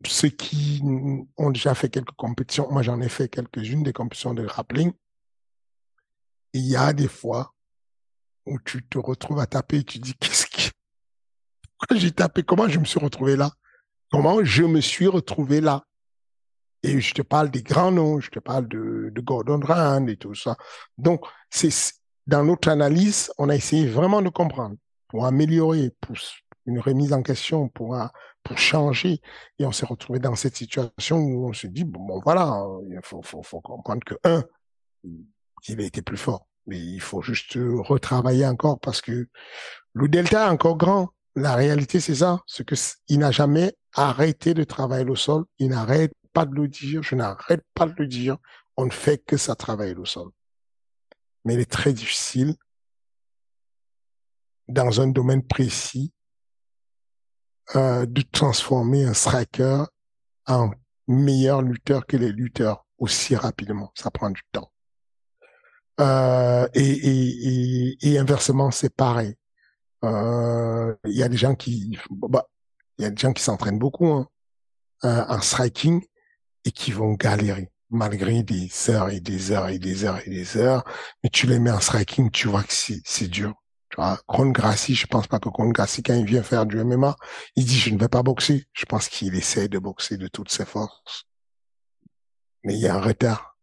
[0.05, 0.83] Ceux qui
[1.37, 4.93] ont déjà fait quelques compétitions, moi j'en ai fait quelques-unes des compétitions de grappling.
[6.53, 7.55] Il y a des fois
[8.45, 10.71] où tu te retrouves à taper et tu dis qu'est-ce qui
[11.97, 13.51] j'ai tapé, comment je me suis retrouvé là?
[14.11, 15.85] Comment je me suis retrouvé là?
[16.83, 20.17] Et je te parle des grands noms, je te parle de, de Gordon Rand et
[20.17, 20.57] tout ça.
[20.99, 21.71] Donc, c'est
[22.27, 24.77] dans notre analyse, on a essayé vraiment de comprendre
[25.09, 26.17] pour améliorer, pour
[26.67, 27.97] une remise en question, pour,
[28.43, 29.21] pour changer.
[29.59, 33.01] Et on s'est retrouvé dans cette situation où on se dit, bon, bon voilà, il
[33.03, 34.45] faut, faut, faut comprendre que, un,
[35.69, 36.47] il a été plus fort.
[36.67, 39.29] Mais il faut juste retravailler encore parce que
[39.93, 41.11] le delta est encore grand.
[41.37, 42.41] La réalité, c'est ça.
[42.47, 42.75] C'est que
[43.09, 45.45] il n'a jamais arrêté de travailler le sol.
[45.59, 47.03] Il n'arrête pas de le dire.
[47.03, 48.39] Je n'arrête pas de le dire.
[48.77, 50.31] On ne fait que ça travailler le sol.
[51.45, 52.55] Mais il est très difficile
[54.67, 56.13] dans un domaine précis
[57.75, 59.85] euh, de transformer un striker
[60.47, 60.71] en
[61.09, 63.93] meilleur lutteur que les lutteurs aussi rapidement.
[63.95, 64.71] Ça prend du temps.
[66.01, 69.35] Euh, et, et, et, et, inversement, c'est pareil.
[70.05, 72.47] Euh, il y a des gens qui, bah,
[72.99, 74.29] il y a des gens qui s'entraînent beaucoup hein,
[75.05, 76.03] euh, en striking
[76.65, 80.57] et qui vont galérer malgré des heures et des heures et des heures et des
[80.57, 80.85] heures.
[81.23, 83.55] Mais tu les mets en striking, tu vois que c'est dur.
[83.97, 85.73] Tu Gracie, je pense pas que quand
[86.09, 87.17] il vient faire du MMA,
[87.57, 88.67] il dit je ne vais pas boxer.
[88.75, 91.25] Je pense qu'il essaie de boxer de toutes ses forces.
[92.65, 93.57] Mais il y a un retard.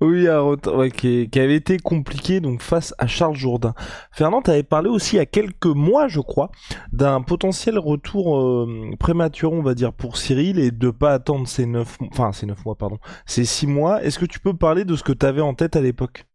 [0.00, 3.74] Oui, ouais, qui, qui, avait été compliqué donc face à Charles Jourdain.
[4.10, 6.50] Fernand, tu avais parlé aussi il y a quelques mois, je crois,
[6.92, 11.64] d'un potentiel retour euh, prématuré, on va dire, pour Cyril et de pas attendre ces
[11.64, 14.02] neuf, enfin ces neuf mois, pardon, ces six mois.
[14.02, 16.26] Est-ce que tu peux parler de ce que tu avais en tête à l'époque?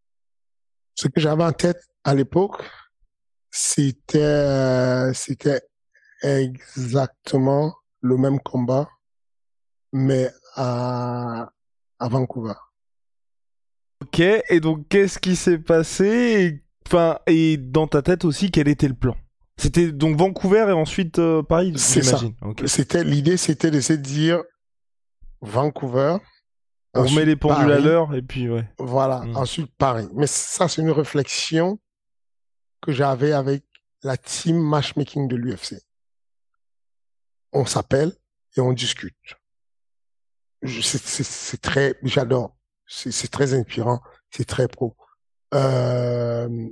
[0.96, 2.62] Ce que j'avais en tête à l'époque,
[3.52, 5.62] c'était euh, c'était
[6.22, 8.90] exactement le même combat,
[9.94, 11.52] mais à
[12.00, 12.54] à Vancouver.
[14.02, 16.64] Ok, et donc qu'est-ce qui s'est passé?
[16.88, 19.16] Enfin, et dans ta tête aussi, quel était le plan?
[19.58, 22.34] C'était donc Vancouver et ensuite euh, Paris, j'imagine.
[22.66, 24.42] C'était l'idée, c'était de se dire
[25.42, 26.18] Vancouver.
[26.96, 28.68] On remet les pendules à l'heure et puis ouais.
[28.80, 29.36] Voilà, hmm.
[29.36, 30.08] ensuite Paris.
[30.14, 31.80] Mais ça, c'est une réflexion
[32.82, 33.64] que j'avais avec
[34.04, 35.76] la team matchmaking de l'UFC.
[37.54, 38.14] On s'appelle
[38.58, 39.16] et on discute.
[40.64, 44.96] C'est très, j'adore c'est très inspirant, c'est très pro.
[45.54, 46.70] Euh,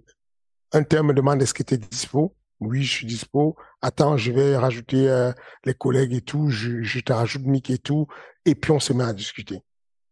[0.71, 2.35] un terme me demande est-ce que tu es dispo?
[2.59, 3.55] Oui, je suis dispo.
[3.81, 5.31] Attends, je vais rajouter euh,
[5.63, 8.07] les collègues et tout, je, je te rajoute Mick et tout,
[8.45, 9.61] et puis on se met à discuter.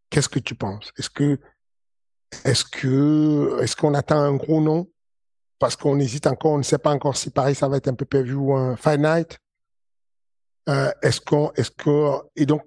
[0.10, 0.92] Qu'est-ce que tu penses?
[0.98, 1.40] Est-ce que
[2.44, 4.90] est-ce que est-ce qu'on attend un gros nom?
[5.60, 7.94] Parce qu'on hésite encore, on ne sait pas encore si pareil ça va être un
[7.94, 9.40] peu perdu ou un Night.
[10.68, 12.64] Euh, est-ce qu'on est-ce que et donc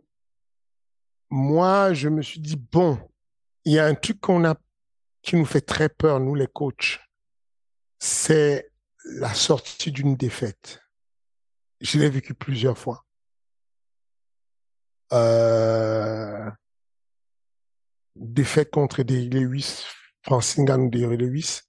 [1.30, 2.98] moi je me suis dit bon
[3.68, 4.54] il y a un truc qu'on a,
[5.20, 7.00] qui nous fait très peur, nous les coachs,
[7.98, 8.72] c'est
[9.04, 10.80] la sortie d'une défaite.
[11.82, 13.04] Je l'ai vécu plusieurs fois.
[15.12, 16.50] Euh,
[18.18, 19.84] défaite contre des Lewis,
[20.22, 21.60] Francine ou des Lewis.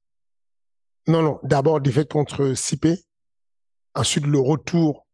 [1.07, 2.99] Non, non, d'abord défaite contre Sipé.
[3.95, 5.07] Ensuite, le retour.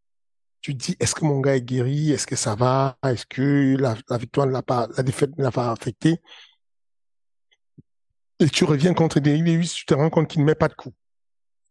[0.61, 2.11] Tu dis, est-ce que mon gars est guéri?
[2.11, 2.97] Est-ce que ça va?
[3.03, 6.19] Est-ce que la, victoire ne l'a pas, la défaite ne pas affecté?
[8.39, 10.73] et tu reviens contre des Lewis, tu te rends compte qu'il ne met pas de
[10.73, 10.93] coup.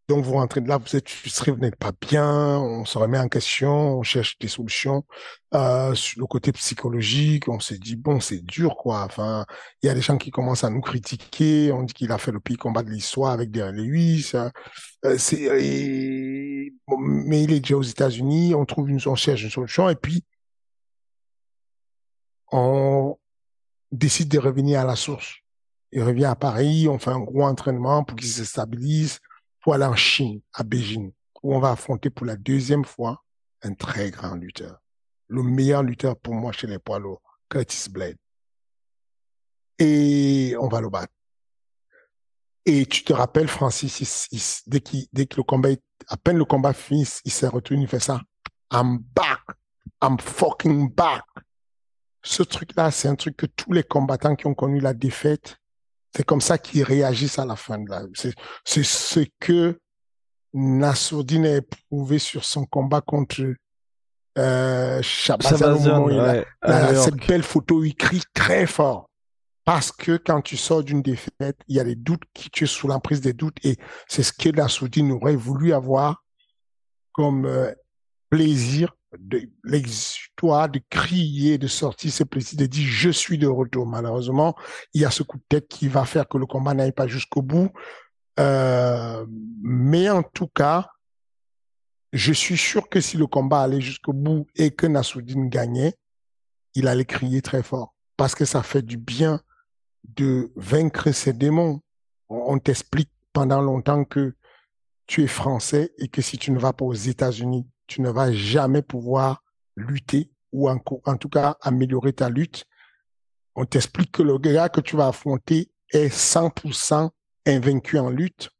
[0.09, 3.19] Donc vous rentrez de là, vous êtes frustré, vous n'êtes pas bien, on se remet
[3.19, 5.05] en question, on cherche des solutions.
[5.55, 9.05] Euh, sur le côté psychologique, on se dit bon, c'est dur quoi.
[9.05, 9.47] Enfin,
[9.83, 12.33] il y a des gens qui commencent à nous critiquer, on dit qu'il a fait
[12.33, 14.33] le pire combat de l'histoire avec des Lewis.
[14.35, 15.19] Euh,
[16.99, 20.23] mais il est déjà aux États-Unis, on trouve une, on cherche une solution et puis
[22.53, 23.17] on
[23.91, 25.45] décide de revenir à la source
[25.95, 29.21] il revient à Paris, on fait un gros entraînement pour qu'il se stabilise,
[29.65, 31.11] pour aller en Chine, à Beijing,
[31.43, 33.25] où on va affronter pour la deuxième fois
[33.63, 34.79] un très grand lutteur.
[35.29, 38.19] le meilleur lutteur pour moi chez les poids lourds, Curtis Blade.
[39.79, 41.15] Et on va le battre.
[42.67, 44.83] Et tu te rappelles, Francis, dès,
[45.15, 45.71] dès que le combat,
[46.09, 48.21] à peine le combat finit, il s'est retourné, il fait ça.
[48.71, 49.41] I'm back.
[50.03, 51.25] I'm fucking back.
[52.23, 55.57] Ce truc-là, c'est un truc que tous les combattants qui ont connu la défaite,
[56.17, 58.03] c'est comme ça qu'ils réagissent à la fin de la.
[58.65, 59.79] C'est ce que
[60.53, 63.43] Nassourdine a éprouvé sur son combat contre
[64.39, 66.45] euh, Shabazan.
[66.95, 69.11] cette belle photo, il crie très fort.
[69.65, 72.67] Parce que quand tu sors d'une défaite, il y a des doutes qui tu es
[72.67, 76.23] sous l'emprise des doutes et c'est ce que Nassourdine aurait voulu avoir
[77.13, 77.73] comme euh,
[78.29, 83.87] plaisir de de crier, de sortir ce plaisir, de dire je suis de retour.
[83.87, 84.55] Malheureusement,
[84.93, 87.07] il y a ce coup de tête qui va faire que le combat n'aille pas
[87.07, 87.71] jusqu'au bout.
[88.41, 89.25] Euh,
[89.63, 90.91] mais en tout cas,
[92.13, 95.95] je suis sûr que si le combat allait jusqu'au bout et que Nassoudine gagnait,
[96.75, 99.41] il allait crier très fort parce que ça fait du bien
[100.05, 101.81] de vaincre ces démons.
[102.29, 104.35] On t'explique pendant longtemps que
[105.07, 108.33] tu es français et que si tu ne vas pas aux États-Unis, tu ne vas
[108.33, 109.43] jamais pouvoir
[109.77, 112.65] lutter ou en, tout cas améliorer ta lutte.
[113.57, 117.11] On t'explique que le gars que tu vas affronter est 100%
[117.47, 118.51] invaincu en lutte.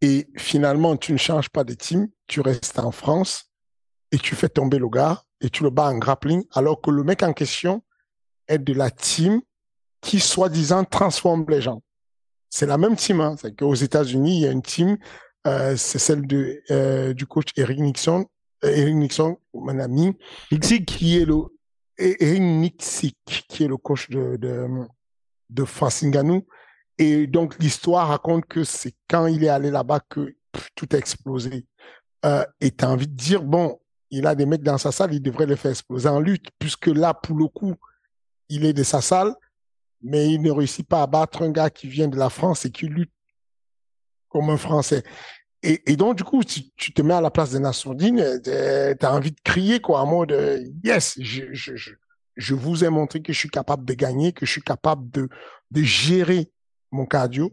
[0.00, 3.50] Et finalement, tu ne changes pas de team, tu restes en France
[4.12, 7.04] et tu fais tomber le gars et tu le bats en grappling, alors que le
[7.04, 7.84] mec en question
[8.48, 9.40] est de la team
[10.00, 11.82] qui, soi-disant, transforme les gens.
[12.50, 13.20] C'est la même team.
[13.20, 13.36] Hein.
[13.40, 14.96] C'est qu'aux États-Unis, il y a une team,
[15.46, 18.26] euh, c'est celle de euh, du coach Eric Nixon,
[18.64, 20.16] euh, Eric Nixon, mon ami,
[20.86, 21.36] qui est le
[21.98, 23.16] Eric Nixik,
[23.48, 25.64] qui est le coach de de,
[26.98, 30.36] et donc, l'histoire raconte que c'est quand il est allé là-bas que
[30.74, 31.66] tout a explosé.
[32.24, 35.14] Euh, et tu as envie de dire, bon, il a des mecs dans sa salle,
[35.14, 37.74] il devrait les faire exploser en lutte, puisque là, pour le coup,
[38.48, 39.34] il est de sa salle,
[40.02, 42.70] mais il ne réussit pas à battre un gars qui vient de la France et
[42.70, 43.12] qui lutte
[44.28, 45.02] comme un Français.
[45.64, 49.12] Et, donc, du coup, tu te mets à la place de Nassourdine, euh, tu as
[49.12, 53.50] envie de crier, quoi, en mode, euh, yes, je, vous ai montré que je suis
[53.50, 55.28] capable de gagner, que je suis capable de,
[55.74, 56.52] gérer
[56.92, 57.50] mon cardio,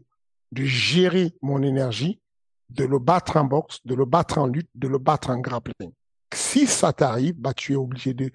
[0.52, 2.22] de gérer mon énergie,
[2.70, 5.92] de le battre en boxe, de le battre en lutte, de le battre en grappling.
[6.32, 8.30] Si ça t'arrive, bah, tu es obligé de,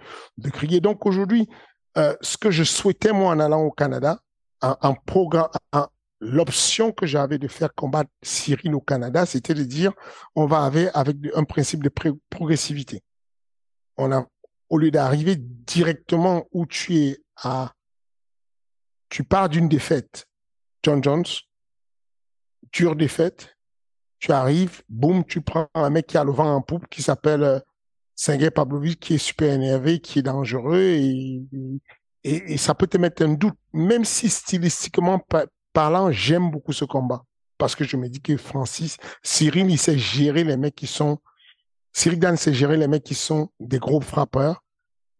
[0.50, 0.80] crier.
[0.80, 1.48] Donc aujourd'hui,
[1.96, 4.18] euh, ce que je souhaitais moi en allant au Canada,
[4.62, 5.48] en, programme,
[6.20, 9.92] l'option que j'avais de faire combattre Cyril au Canada, c'était de dire
[10.34, 11.90] on va avec, avec un principe de
[12.28, 13.02] progressivité.
[13.96, 14.26] On a,
[14.68, 17.72] au lieu d'arriver directement où tu es à,
[19.08, 20.26] tu pars d'une défaite
[20.82, 21.24] John Jones,
[22.72, 23.56] dure défaite,
[24.18, 27.42] tu arrives, boum, tu prends un mec qui a le vent en poupe, qui s'appelle
[27.42, 31.42] euh, Pavlovich, qui est super énervé, qui est dangereux, et,
[32.22, 35.18] et, ça peut te mettre un doute, même si stylistiquement
[35.72, 37.24] parlant, j'aime beaucoup ce combat.
[37.58, 41.18] Parce que je me dis que Francis, Cyril, il sait gérer les mecs qui sont,
[41.92, 44.62] Cyril Dan sait gérer les mecs qui sont des gros frappeurs,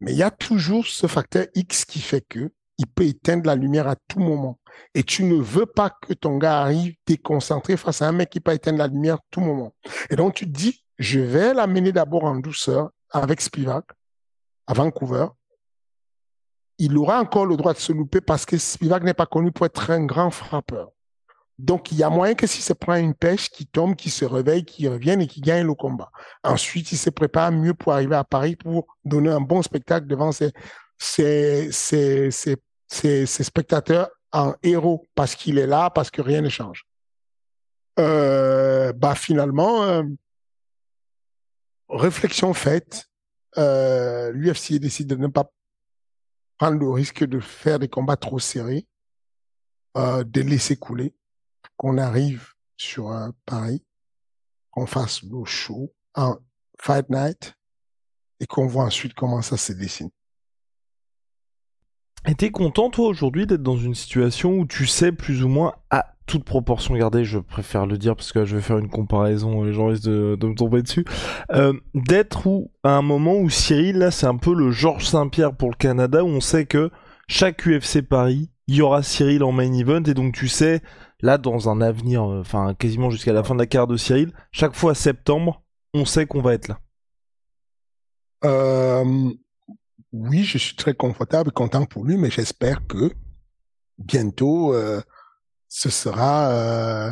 [0.01, 3.57] mais il y a toujours ce facteur X qui fait que il peut éteindre la
[3.57, 4.59] lumière à tout moment.
[4.95, 8.41] Et tu ne veux pas que ton gars arrive déconcentré face à un mec qui
[8.41, 9.75] peut éteindre la lumière à tout moment.
[10.09, 13.85] Et donc tu te dis, je vais l'amener d'abord en douceur avec Spivak
[14.67, 15.27] à Vancouver.
[16.83, 19.67] Il aura encore le droit de se louper parce que Spivak n'est pas connu pour
[19.67, 20.91] être un grand frappeur.
[21.59, 24.25] Donc, il y a moyen que si se prend une pêche, qui tombe, qui se
[24.25, 26.11] réveille, qui revienne et qui gagne le combat.
[26.43, 30.33] Ensuite, il se prépare mieux pour arriver à Paris pour donner un bon spectacle devant
[30.33, 30.53] ses,
[33.27, 36.87] spectateurs en héros parce qu'il est là, parce que rien ne change.
[37.99, 40.03] Euh, bah finalement, euh,
[41.91, 43.11] réflexion faite,
[43.59, 45.51] euh, l'UFC décide de ne pas
[46.61, 48.87] prendre le risque de faire des combats trop serrés,
[49.97, 51.15] euh, de laisser couler,
[51.79, 53.83] qu'on arrive sur un pari,
[54.71, 56.37] qu'on fasse le show en
[56.79, 57.55] Fight Night
[58.41, 60.11] et qu'on voit ensuite comment ça se dessine.
[62.27, 65.75] Et t'es content, toi, aujourd'hui, d'être dans une situation où tu sais plus ou moins,
[65.89, 69.65] à toute proportion gardée, je préfère le dire parce que je vais faire une comparaison,
[69.65, 71.05] les gens risquent de, me tomber dessus,
[71.53, 75.57] euh, d'être où, à un moment où Cyril, là, c'est un peu le Georges Saint-Pierre
[75.57, 76.91] pour le Canada, où on sait que
[77.27, 80.83] chaque UFC Paris, il y aura Cyril en main event, et donc tu sais,
[81.21, 84.33] là, dans un avenir, euh, enfin, quasiment jusqu'à la fin de la carte de Cyril,
[84.53, 85.65] chaque fois septembre,
[85.95, 86.79] on sait qu'on va être là.
[88.45, 89.31] Euh,
[90.13, 93.11] oui, je suis très confortable et content pour lui, mais j'espère que
[93.99, 95.01] bientôt, euh,
[95.71, 97.11] ce sera euh,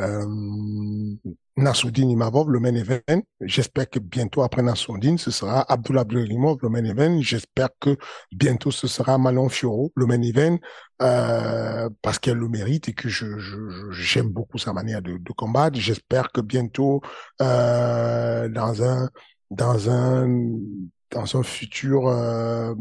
[0.00, 0.26] euh,
[1.56, 3.22] Nassoudine Imavov, le main event.
[3.40, 7.20] J'espère que bientôt après Nassoudine, ce sera Abdullah Abdelimov, le main event.
[7.20, 7.96] J'espère que
[8.32, 10.58] bientôt ce sera Manon Fioro, le main event,
[11.02, 13.26] euh, parce qu'elle le mérite et que je,
[13.90, 15.78] j'aime beaucoup sa manière de, de combattre.
[15.78, 17.02] J'espère que bientôt,
[17.42, 19.10] euh, dans un,
[19.50, 20.28] dans un,
[21.10, 22.74] dans un futur euh,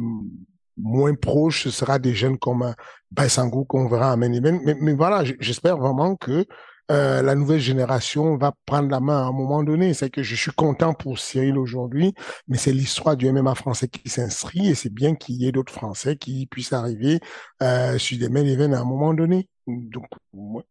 [0.77, 2.73] moins proche, ce sera des jeunes comme
[3.11, 4.29] Baisangou qu'on verra à main.
[4.29, 6.45] Mais, mais voilà, j'espère vraiment que
[6.89, 9.93] euh, la nouvelle génération va prendre la main à un moment donné.
[9.93, 12.13] C'est que je suis content pour Cyril aujourd'hui,
[12.47, 15.73] mais c'est l'histoire du MMA français qui s'inscrit et c'est bien qu'il y ait d'autres
[15.73, 17.19] Français qui puissent arriver
[17.61, 19.49] euh, sur des main events à un moment donné.
[19.67, 20.63] Donc, ouais.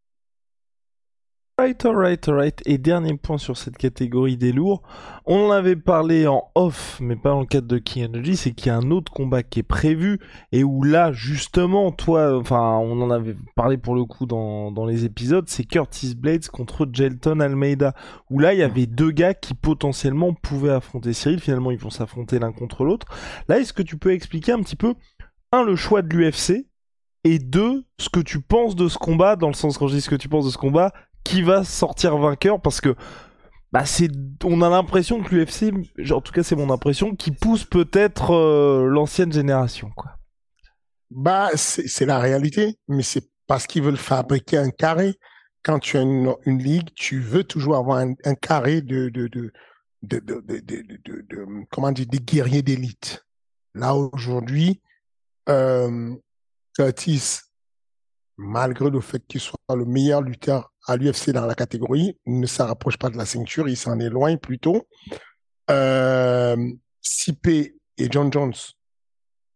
[1.59, 2.61] Right, alright, alright.
[2.67, 4.83] Et dernier point sur cette catégorie des lourds.
[5.25, 8.51] On en avait parlé en off, mais pas dans le cadre de King Energy, c'est
[8.51, 10.19] qu'il y a un autre combat qui est prévu
[10.51, 14.85] et où là, justement, toi, enfin, on en avait parlé pour le coup dans, dans
[14.85, 17.95] les épisodes, c'est Curtis Blades contre Jelton Almeida.
[18.29, 21.39] Où là, il y avait deux gars qui potentiellement pouvaient affronter Cyril.
[21.39, 23.07] Finalement, ils vont s'affronter l'un contre l'autre.
[23.47, 24.93] Là, est-ce que tu peux expliquer un petit peu,
[25.51, 26.67] un, le choix de l'UFC
[27.23, 30.01] et deux, ce que tu penses de ce combat, dans le sens quand je dis
[30.01, 30.93] ce que tu penses de ce combat,
[31.27, 32.95] qui va sortir vainqueur parce que
[33.73, 34.09] bah c'est
[34.45, 35.73] on a l'impression que l'UFC
[36.09, 40.11] en tout cas c'est mon impression qui pousse peut-être euh, l'ancienne génération quoi.
[41.11, 45.15] Bah c'est la réalité mais c'est parce qu'ils veulent fabriquer un carré
[45.63, 49.51] quand tu as une, une ligue tu veux toujours avoir un, carré de de de
[50.03, 53.25] de, de, de, de, de comment dire des guerriers d'élite.
[53.75, 54.81] Là aujourd'hui
[55.49, 56.15] euh,
[56.73, 57.39] Curtis
[58.37, 62.45] malgré le fait qu'il soit le meilleur lutteur à l'UFC dans la catégorie, il ne
[62.45, 64.87] se rapproche pas de la ceinture, il s'en éloigne plutôt.
[65.69, 66.55] Euh,
[67.01, 68.53] Sipé et John Jones,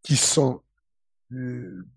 [0.03, 0.61] qui sont
[1.31, 1.87] euh,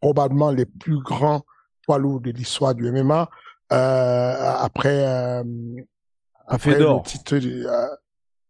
[0.00, 1.42] probablement les plus grands
[1.86, 3.30] poids lourds de l'histoire du MMA,
[3.72, 5.42] euh, après, euh,
[6.46, 7.88] après le titre, euh,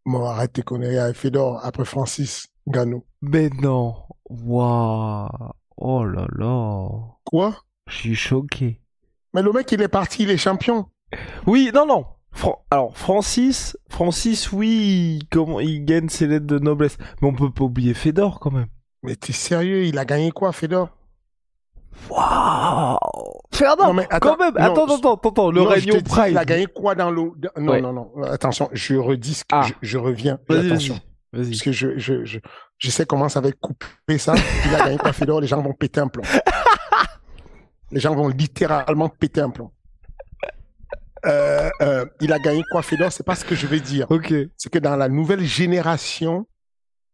[0.05, 3.07] bon, arrête tes conneries, à Fedor, après Francis Gano.
[3.23, 3.95] Mais non,
[4.29, 5.29] waouh,
[5.77, 6.89] oh là là.
[7.25, 7.57] Quoi?
[7.87, 8.81] Je suis choqué.
[9.35, 10.87] Mais le mec, il est parti, il est champion.
[11.47, 12.07] Oui, non, non.
[12.71, 16.97] Alors, Francis, Francis, oui, il, comment, il gagne ses lettres de noblesse.
[17.21, 18.67] Mais on peut pas oublier Fedor quand même.
[19.03, 20.89] Mais t'es sérieux, il a gagné quoi, Fedor?
[22.11, 22.99] Waouh
[23.53, 26.31] Fedor, non, mais attends, quand même, attends, attends, attends, le Réunion Prime.
[26.31, 29.67] Il a gagné quoi dans l'eau Non, non, non, attention, je redis, ah.
[29.81, 30.99] je, reviens, attention.
[31.33, 32.39] Parce que je, je, je,
[32.79, 34.35] je sais comment ça va être coupé ça.
[34.67, 36.25] Il a gagné quoi, Fedor, les gens vont péter un plomb.
[37.95, 39.71] Les gens vont littéralement péter un plomb.
[41.25, 43.13] Euh, euh, il a gagné quoi, Fedor?
[43.13, 44.09] C'est pas ce que je vais dire.
[44.57, 46.45] C'est que dans la nouvelle génération,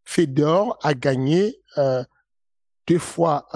[0.04, 2.02] Fedor a gagné euh,
[2.88, 3.46] deux fois.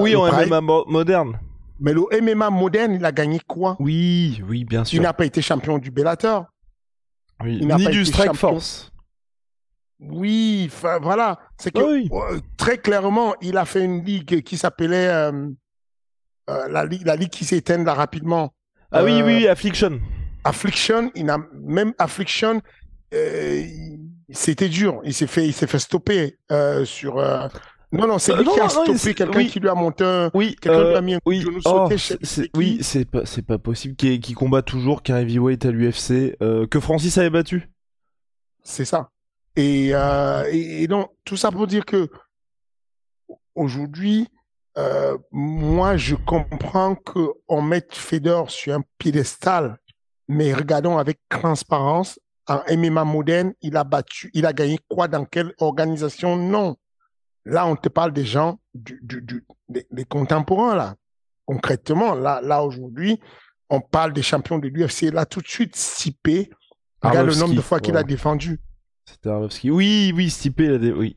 [0.00, 1.38] oui, en MMA moderne.
[1.78, 3.76] Mais le MMA moderne, il a gagné quoi?
[3.78, 4.96] Oui, oui, bien sûr.
[4.96, 6.46] Il n'a pas été champion du Bellator.
[7.44, 7.60] Oui.
[7.66, 8.90] Ni du Strike Force.
[10.00, 10.70] Oui,
[11.02, 11.38] voilà.
[11.58, 12.08] C'est que
[12.56, 15.30] très clairement, il a fait une ligue qui s'appelait
[16.48, 18.52] euh, la, ligue, la ligue qui s'éteint là rapidement.
[18.92, 20.00] Ah oui, oui, euh, Affliction.
[20.44, 22.62] Affliction, il a même Affliction,
[23.14, 23.64] euh,
[24.30, 25.00] c'était dur.
[25.04, 26.38] Il s'est fait, il s'est fait stopper
[26.84, 27.16] sur.
[27.92, 30.30] Non, non, c'est lui qui a stoppé quelqu'un qui lui a monté un.
[30.34, 31.88] Oui, quelqu'un lui a mis un oui, genou oh,
[32.54, 33.96] Oui, c'est pas, possible.
[33.96, 37.68] Qui, qui combat toujours, qui arrive heavyweight à l'UFC, que Francis avait battu.
[38.62, 39.08] C'est ça.
[39.56, 42.08] Et, et, et donc, tout ça pour dire que
[43.56, 44.28] aujourd'hui,
[44.78, 49.78] euh, moi, je comprends qu'on mette Fedor sur un piédestal,
[50.28, 52.18] mais regardons avec transparence.
[52.48, 56.36] En MMA moderne, il a battu, il a gagné quoi dans quelle organisation?
[56.36, 56.76] Non.
[57.44, 60.94] Là, on te parle des gens, du, du, du des, contemporains là.
[61.44, 63.20] Concrètement, là, là aujourd'hui,
[63.68, 65.12] on parle des champions de l'UFC.
[65.12, 66.52] Là, tout de suite, Stipe,
[67.02, 68.60] regarde le nombre de fois qu'il a défendu.
[69.04, 69.70] C'était Arlovski.
[69.70, 71.16] Oui, oui, Stipe, il a oui.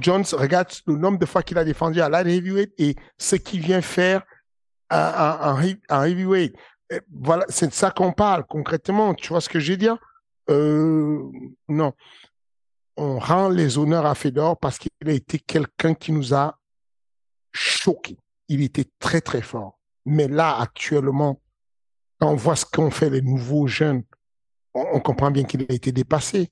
[0.00, 3.60] Jones, regarde le nombre de fois qu'il a défendu à la heavyweight et ce qu'il
[3.60, 4.22] vient faire
[4.90, 5.60] en,
[5.90, 6.54] heavyweight.
[7.12, 9.14] voilà, c'est de ça qu'on parle concrètement.
[9.14, 9.98] Tu vois ce que je veux dire?
[10.50, 11.22] Euh,
[11.68, 11.92] Non.
[12.96, 16.58] On rend les honneurs à Fedor parce qu'il a été quelqu'un qui nous a
[17.52, 18.18] choqué.
[18.48, 19.78] Il était très, très fort.
[20.04, 21.40] Mais là, actuellement,
[22.18, 24.02] quand on voit ce qu'ont fait les nouveaux jeunes,
[24.74, 26.48] on, comprend bien qu'il a été dépassé.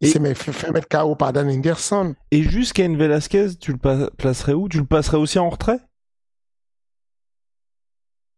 [0.00, 2.14] Il s'est fait, mettre KO par Dan Anderson.
[2.30, 4.68] Et juste Cain Velasquez, tu le placerais où?
[4.68, 5.80] Tu le passerais aussi en retrait?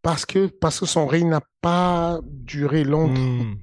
[0.03, 3.21] Parce que, parce que son règne n'a pas duré longtemps.
[3.21, 3.57] Hmm.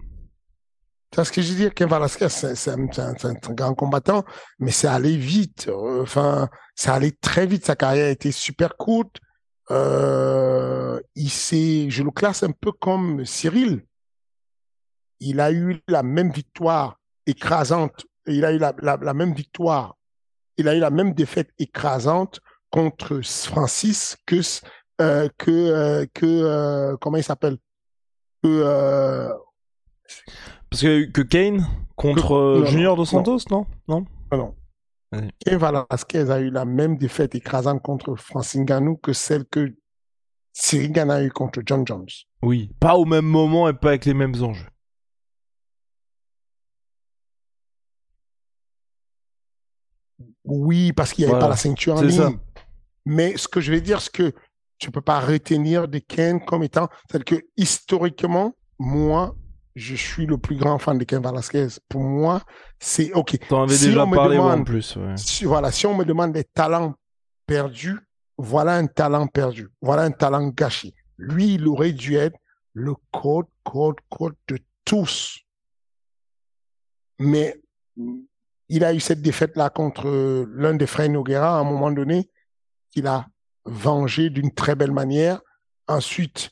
[1.16, 1.74] C'est ce que je veux dire?
[1.74, 4.26] Ken Velasquez, c'est un, un, grand combattant,
[4.60, 5.70] mais c'est allé vite.
[6.02, 7.66] Enfin, ça allait très vite.
[7.66, 9.20] Sa carrière a été super courte.
[9.72, 13.86] Euh, il s'est, je le classe un peu comme Cyril.
[15.20, 18.06] Il a eu la même victoire écrasante.
[18.28, 19.98] Il a eu la, la, même victoire.
[20.58, 24.42] Il a eu la même défaite écrasante contre Francis que
[25.02, 27.58] euh, que euh, que euh, comment il s'appelle?
[28.44, 29.30] Que
[30.70, 31.66] parce que que Kane
[31.96, 33.66] contre Junior dos Santos non?
[33.88, 34.06] Non?
[34.32, 34.56] Non, non.
[35.40, 39.74] Kane Velasquez a eu la même défaite écrasante contre Francis Ngannou que celle que
[40.54, 42.08] Cyril a eu contre John Jones.
[42.44, 44.68] Oui, pas au même moment et pas avec les mêmes enjeux.
[50.44, 52.38] Oui, parce qu'il n'y avait pas la ceinture en ligne.
[53.06, 54.34] Mais ce que je vais dire, c'est que
[54.78, 59.36] tu peux pas retenir des Ken comme étant tel que historiquement, moi,
[59.76, 61.68] je suis le plus grand fan de Ken Velasquez.
[61.90, 62.42] Pour moi,
[62.80, 63.38] c'est OK.
[63.40, 64.98] Tu en avais déjà parlé en plus.
[65.16, 66.96] Si, voilà, si on me demande des talents
[67.46, 67.98] perdus,
[68.38, 69.70] voilà un talent perdu.
[69.82, 70.94] Voilà un talent gâché.
[71.18, 72.38] Lui, il aurait dû être
[72.74, 75.40] le code, code, code de tous.
[77.20, 77.56] Mais
[78.74, 80.10] il a eu cette défaite-là contre
[80.56, 82.32] l'un des frères Noguera à un moment donné,
[82.90, 83.28] qu'il a
[83.66, 85.42] venger d'une très belle manière.
[85.88, 86.50] Ensuite,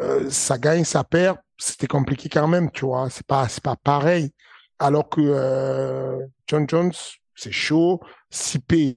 [0.00, 1.38] euh, ça gagne, ça perd.
[1.58, 3.10] C'était compliqué quand même, tu vois.
[3.10, 4.30] C'est pas, c'est pas pareil.
[4.78, 6.92] Alors que euh, John Jones,
[7.34, 8.00] c'est chaud.
[8.30, 8.94] Sipé,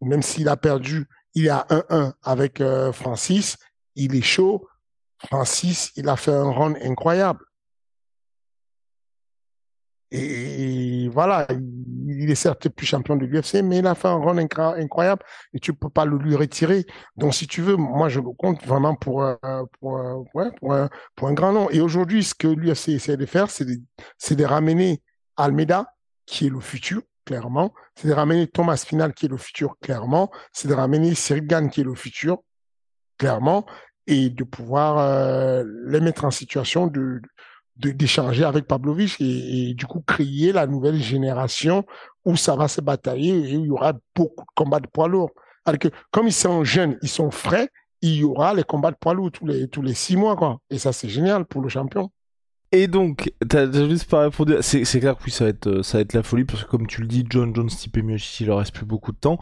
[0.00, 3.56] même s'il a perdu, il est à 1-1 avec euh, Francis.
[3.96, 4.68] Il est chaud.
[5.18, 7.44] Francis, il a fait un run incroyable.
[10.16, 11.46] Et, voilà,
[12.18, 15.60] il est certes plus champion de l'UFC, mais il a fait un run incroyable et
[15.60, 16.86] tu peux pas le lui retirer.
[17.16, 21.28] Donc, si tu veux, moi, je le compte vraiment pour, euh, euh, pour, un, pour
[21.28, 21.70] un grand nom.
[21.70, 23.80] Et aujourd'hui, ce que l'UFC essaie de faire, c'est de,
[24.34, 25.02] de ramener
[25.36, 25.86] Almeida,
[26.26, 27.72] qui est le futur, clairement.
[27.94, 30.30] C'est de ramener Thomas Final, qui est le futur, clairement.
[30.52, 32.38] C'est de ramener Cyril Gann, qui est le futur,
[33.18, 33.66] clairement.
[34.06, 37.22] Et de pouvoir euh, les mettre en situation de,
[37.76, 41.84] d'échanger avec Pavlovich et, du coup créer la nouvelle génération
[42.24, 45.08] où ça va se batailler et où il y aura beaucoup de combats de poids
[45.08, 45.32] lourds.
[45.64, 47.68] Alors que comme ils sont jeunes, ils sont frais,
[48.00, 50.60] il y aura les combats de poids lourds tous les tous les six mois quoi.
[50.70, 52.10] Et ça c'est génial pour le champion.
[52.72, 53.32] Et donc,
[53.72, 54.56] juste pas répondu.
[54.60, 56.88] C'est clair que oui, ça va être ça va être la folie parce que comme
[56.88, 59.38] tu le dis, John Jones, Stipe Miocic, il leur reste plus beaucoup de temps.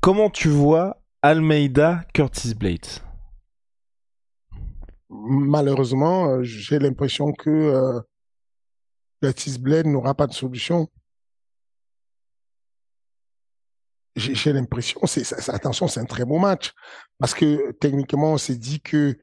[0.00, 3.07] Comment tu vois Almeida, Curtis Blades?
[5.10, 8.00] Malheureusement, euh, j'ai l'impression que euh,
[9.22, 10.88] Curtis n'aura pas de solution.
[14.16, 15.00] J'ai l'impression,
[15.46, 16.72] attention, c'est un très beau match
[17.18, 19.16] parce que techniquement, on s'est dit que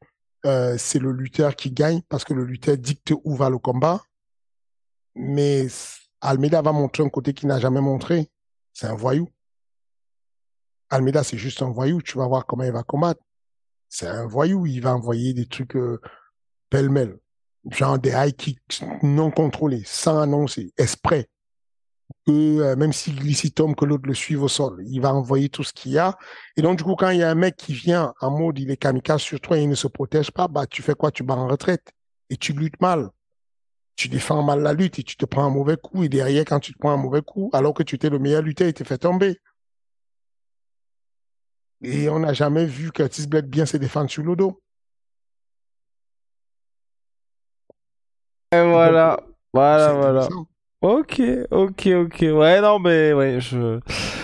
[0.45, 4.01] euh, c'est le lutteur qui gagne parce que le lutteur dicte où va le combat.
[5.15, 5.67] Mais
[6.21, 8.31] Almeida va montrer un côté qu'il n'a jamais montré.
[8.71, 9.27] C'est un voyou.
[10.89, 12.01] Almeida, c'est juste un voyou.
[12.01, 13.24] Tu vas voir comment il va combattre
[13.95, 16.01] c'est un voyou, il va envoyer des trucs euh,
[16.69, 17.17] pêle-mêle,
[17.71, 21.29] genre des high kicks non contrôlés, sans annoncer, exprès.
[22.27, 24.83] Que, euh, même s'il glisse, tombe, que l'autre le suive au sol.
[24.85, 26.17] Il va envoyer tout ce qu'il y a.
[26.57, 28.69] Et donc, du coup, quand il y a un mec qui vient en mode, il
[28.69, 31.09] est kamikaze sur toi et il ne se protège pas, bah, tu fais quoi?
[31.09, 31.93] Tu vas en retraite.
[32.29, 33.09] Et tu luttes mal.
[33.95, 36.03] Tu défends mal la lutte et tu te prends un mauvais coup.
[36.03, 38.41] Et derrière, quand tu te prends un mauvais coup, alors que tu étais le meilleur
[38.41, 39.39] lutteur, il te fait tomber.
[41.85, 44.61] Et on n'a jamais vu Curtis Blade bien se défendre sur le dos.
[48.51, 49.19] Et voilà,
[49.53, 50.27] voilà, voilà.
[50.81, 51.21] Ok,
[51.51, 52.19] ok, ok.
[52.21, 53.79] Ouais, non, mais ouais, je...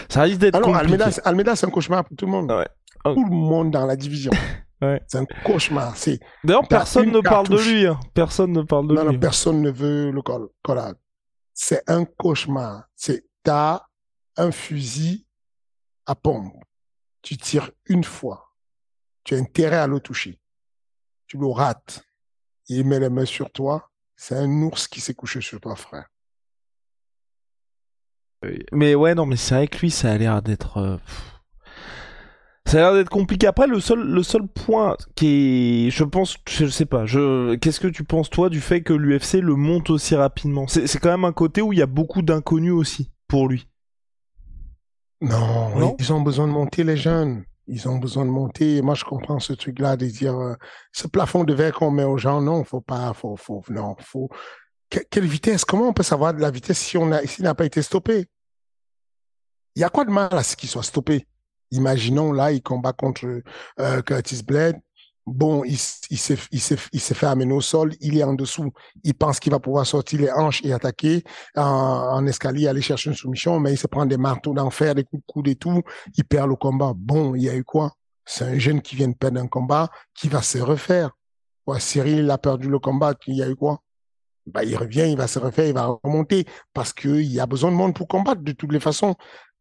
[0.10, 2.66] ça risque d'être Alors, Almeida, Almeida c'est un cauchemar pour tout le monde.
[3.04, 4.32] Tout le monde dans la division.
[4.82, 5.02] ouais.
[5.08, 5.96] C'est un cauchemar.
[6.44, 7.86] D'ailleurs, personne ne parle de lui.
[7.86, 8.00] Hein.
[8.14, 9.04] Personne ne parle de lui.
[9.04, 10.22] Non, personne ne veut le
[10.62, 10.96] collage.
[11.54, 12.86] C'est un cauchemar.
[12.96, 13.82] C'est t'as
[14.38, 15.26] un fusil
[16.06, 16.54] à pompe
[17.22, 18.54] tu tires une fois,
[19.24, 20.40] tu as intérêt à le toucher.
[21.28, 22.04] Tu le rates,
[22.68, 26.08] il met les mains sur toi, c'est un ours qui s'est couché sur toi, frère.
[28.72, 30.78] Mais ouais, non, mais c'est vrai que lui, ça a l'air d'être.
[30.78, 30.98] Euh,
[32.66, 33.48] ça a l'air d'être compliqué.
[33.48, 35.90] Après, le seul, le seul point qui est.
[35.92, 36.38] Je pense.
[36.50, 37.06] Je sais pas.
[37.06, 37.56] Je...
[37.56, 40.68] Qu'est-ce que tu penses, toi, du fait que l'UFC le monte aussi rapidement?
[40.68, 43.68] C'est quand même un côté où il y a beaucoup d'inconnus aussi, pour lui.
[45.22, 47.46] Non, ils ont besoin de monter les jeunes.
[47.68, 48.78] Ils ont besoin de monter.
[48.78, 50.56] Et moi, je comprends ce truc-là de dire euh,
[50.92, 54.30] ce plafond de verre qu'on met aux gens, non, faut pas, faut, faut, non, faut.
[54.90, 55.64] quelle vitesse?
[55.64, 58.26] Comment on peut savoir de la vitesse si on a, s'il n'a pas été stoppé?
[59.76, 61.28] Il y a quoi de mal à ce qu'il soit stoppé?
[61.70, 63.42] Imaginons là, il combat contre
[63.80, 64.78] euh, Curtis Blade.
[65.26, 65.78] Bon, il,
[66.10, 68.72] il s'est fait amener au sol, il est en dessous.
[69.04, 71.24] Il pense qu'il va pouvoir sortir les hanches et attaquer
[71.56, 75.22] en, escalier, aller chercher une soumission, mais il se prend des marteaux d'enfer, des coups
[75.22, 75.84] de coude et tout.
[76.18, 76.94] Il perd le combat.
[76.96, 77.94] Bon, il y a eu quoi?
[78.26, 81.12] C'est un jeune qui vient de perdre un combat, qui va se refaire.
[81.80, 83.82] Cyril, il a perdu le combat, il y a eu quoi?
[84.46, 87.72] Bah, il revient, il va se refaire, il va remonter parce qu'il y a besoin
[87.72, 89.16] de monde pour combattre de toutes les façons.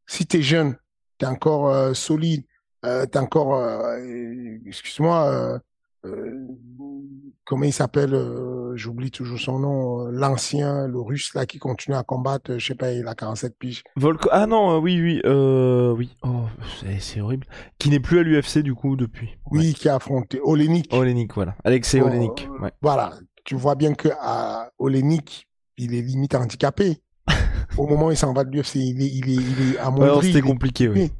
[0.06, 0.76] Si tu jeune,
[1.18, 2.44] tu encore euh, solide,
[2.84, 3.98] euh, t'as encore, euh,
[4.66, 5.58] excuse-moi, euh,
[6.06, 6.46] euh,
[7.44, 12.02] comment il s'appelle, euh, j'oublie toujours son nom, l'ancien, le russe là qui continue à
[12.02, 13.82] combattre, je sais pas, il a 47 piges.
[13.96, 16.44] Volko, ah non, oui, oui, oui, oh,
[17.00, 17.46] c'est horrible,
[17.78, 19.36] qui n'est plus à l'UFC du coup depuis.
[19.50, 19.72] Oui, ouais.
[19.74, 20.92] qui a affronté Olenik.
[20.94, 22.48] Olenik, voilà, Alexei Oh, Olenik.
[22.60, 22.70] Ouais.
[22.80, 23.12] Voilà,
[23.44, 26.98] tu vois bien que à Olenik, il est limite handicapé.
[27.78, 30.16] Au moment où il s'en va de l'UFC, il est, il est, il est amoindri.
[30.18, 31.12] Ouais, c'était compliqué, oui.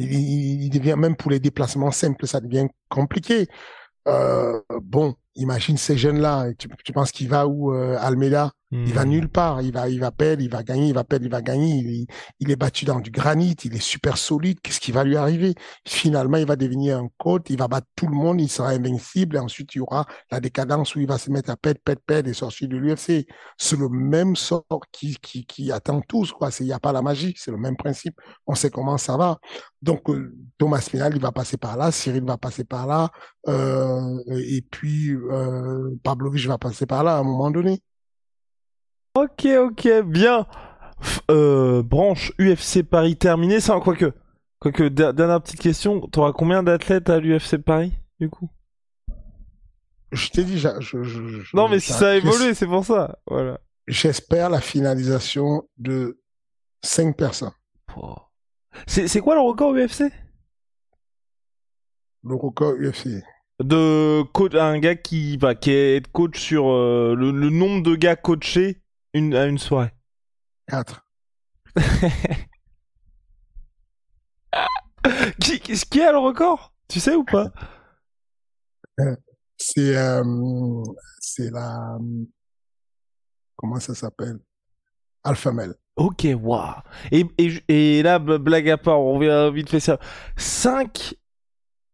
[0.00, 3.48] Il, il- devient même pour les déplacements simples, ça devient compliqué.
[4.08, 6.48] Euh, bon, imagine ces jeunes-là.
[6.58, 8.52] Tu, tu penses qu'il va où euh, Almeida?
[8.72, 9.08] Il va Hmm.
[9.08, 9.62] nulle part.
[9.62, 11.74] Il va, il va perdre, il va gagner, il va perdre, il va gagner.
[11.78, 12.06] Il,
[12.38, 13.56] il est battu dans du granit.
[13.64, 14.60] Il est super solide.
[14.62, 15.56] Qu'est-ce qui va lui arriver?
[15.84, 17.46] Finalement, il va devenir un coach.
[17.48, 18.40] Il va battre tout le monde.
[18.40, 19.34] Il sera invincible.
[19.34, 22.02] Et ensuite, il y aura la décadence où il va se mettre à perdre, perdre,
[22.06, 23.26] perdre et sortir de l'UFC.
[23.58, 26.30] C'est le même sort qui, qui, qui attend tous.
[26.30, 26.52] Quoi.
[26.52, 27.34] C'est- Il n'y a pas la magie.
[27.36, 28.14] C'est le même principe.
[28.46, 29.40] On sait comment ça va.
[29.82, 31.90] Donc, euh, Thomas Pinal, il va passer par là.
[31.90, 33.10] Cyril va passer par là.
[33.48, 37.80] Euh, et puis, euh, Pavlovich va passer par là à un moment donné.
[39.14, 40.46] Ok, ok, bien.
[41.30, 44.12] Euh, branche UFC Paris terminée, ça, quoique.
[44.60, 48.50] Quoique, der- dernière petite question, t'auras combien d'athlètes à l'UFC Paris, du coup?
[50.12, 52.84] Je t'ai dit, j'a- je, je, je- Non, mais si ça a évolué, c'est pour
[52.84, 53.18] ça.
[53.26, 53.60] Voilà.
[53.86, 56.20] J'espère la finalisation de
[56.82, 57.52] cinq personnes.
[57.86, 58.30] Pouah.
[58.86, 60.04] C'est c'est quoi le record UFC
[62.22, 63.22] Le record UFC.
[63.60, 67.94] De coach, un gars qui, bah, qui est coach sur euh, le, le nombre de
[67.94, 68.80] gars coachés
[69.12, 69.90] une, à une soirée.
[70.66, 71.06] Quatre.
[75.40, 76.74] Qui, qui, qui a le record?
[76.88, 77.50] Tu sais ou pas?
[79.56, 80.24] C'est, euh,
[81.20, 81.98] c'est la,
[83.56, 84.38] comment ça s'appelle?
[85.22, 85.74] Alpha Male.
[85.96, 86.74] Ok, waouh.
[87.12, 89.98] Et, et, et là, blague à part, on revient vite fait ça.
[90.36, 91.14] 5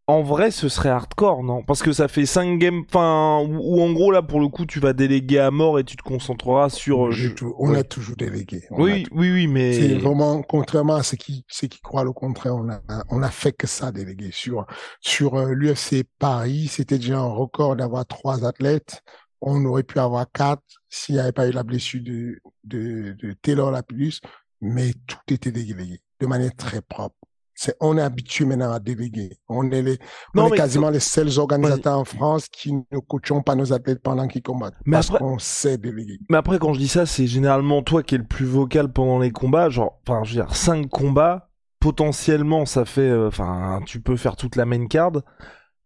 [0.09, 1.65] en vrai, ce serait hardcore, non?
[1.65, 4.65] Parce que ça fait 5 games, enfin, où, où en gros, là, pour le coup,
[4.65, 7.11] tu vas déléguer à mort et tu te concentreras sur.
[7.11, 7.79] Je- on ouais.
[7.79, 8.63] a toujours délégué.
[8.71, 9.73] On Oui, oui, oui, mais.
[9.73, 12.81] C'est vraiment, contrairement à ceux qui, ceux qui croient le contraire, on a,
[13.11, 14.31] on a fait que ça délégué.
[14.33, 14.65] Sur,
[15.01, 19.03] sur euh, l'UFC Paris, c'était déjà un record d'avoir trois athlètes.
[19.41, 23.33] On aurait pu avoir quatre s'il n'y avait pas eu la blessure de, de, de
[23.43, 24.21] Taylor Lapillus,
[24.61, 27.17] mais tout était délégué de manière très propre.
[27.59, 29.39] C'est, on est habitué maintenant à déléguer.
[29.49, 29.99] On est les,
[30.35, 34.29] on est quasiment les seuls organisateurs en France qui ne coachons pas nos athlètes pendant
[34.29, 34.75] qu'ils combattent.
[34.85, 36.19] Mais parce après- qu'on sait déléguer.
[36.29, 39.19] Mais après, quand je dis ça, c'est généralement toi qui es le plus vocal pendant
[39.19, 39.71] les combats.
[39.71, 41.49] Genre, enfin, je veux dire, 5 combats,
[41.81, 43.01] potentiellement, ça fait.
[43.09, 45.13] euh, Enfin, tu peux faire toute la main card.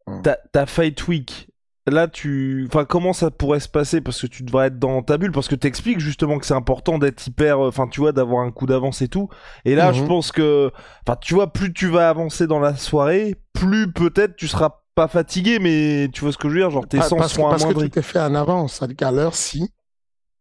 [0.08, 0.22] Mm.
[0.22, 1.49] Ta, ta Fight Week,
[1.86, 2.66] là, tu.
[2.68, 4.00] Enfin, comment ça pourrait se passer?
[4.00, 5.32] Parce que tu devrais être dans ta bulle.
[5.32, 7.64] Parce que t'expliques justement que c'est important d'être hyper.
[7.64, 9.28] euh, Enfin, tu vois, d'avoir un coup d'avance et tout.
[9.64, 10.08] Et là, je Mhm.
[10.08, 10.70] pense que.
[11.06, 15.08] Enfin, tu vois, plus tu vas avancer dans la soirée, plus peut-être tu seras pas
[15.08, 16.70] fatigué, mais tu vois ce que je veux dire?
[16.70, 18.74] Genre, tes sens parce seront parce que tout est fait en avance.
[18.74, 19.72] C'est-à-dire qu'à l'heure, si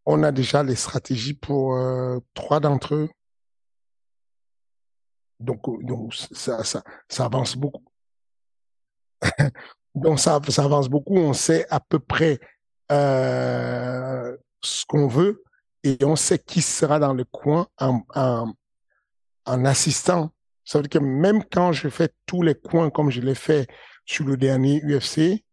[0.06, 3.10] on a déjà les stratégies pour euh, trois d'entre eux,
[5.40, 7.84] donc, euh, donc ça, ça, ça avance beaucoup.
[9.96, 11.18] donc ça, avance beaucoup.
[11.18, 12.40] On sait à peu près
[12.92, 15.44] euh, ce qu'on veut
[15.84, 18.54] et on sait qui sera dans le coin en,
[19.46, 20.32] assistant.
[20.64, 23.68] Ça veut dire que même quand je fais tous les coins comme je l'ai fait
[24.06, 25.44] sur le dernier UFC,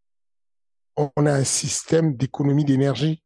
[0.96, 3.22] on a un système d'économie d'énergie.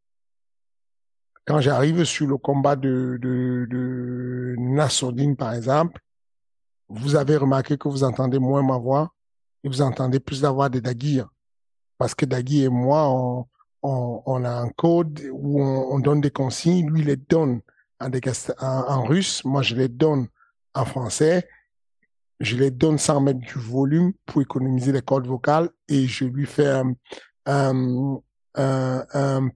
[1.46, 4.54] Quand j'arrive sur le combat de, de,
[5.34, 6.00] par exemple,
[6.88, 9.12] vous avez remarqué que vous entendez moins ma voix
[9.64, 11.20] et vous entendez plus la voix de Dagui.
[11.98, 13.08] Parce que Dagui et moi,
[13.82, 16.88] on, a un code où on, on donne des consignes.
[16.90, 17.60] Lui, il les donne
[18.58, 19.44] en, russe.
[19.44, 20.28] Moi, je les donne
[20.74, 21.48] en français.
[22.40, 26.46] Je les donne sans mettre du volume pour économiser les cordes vocales et je lui
[26.46, 26.82] fais
[27.46, 27.88] un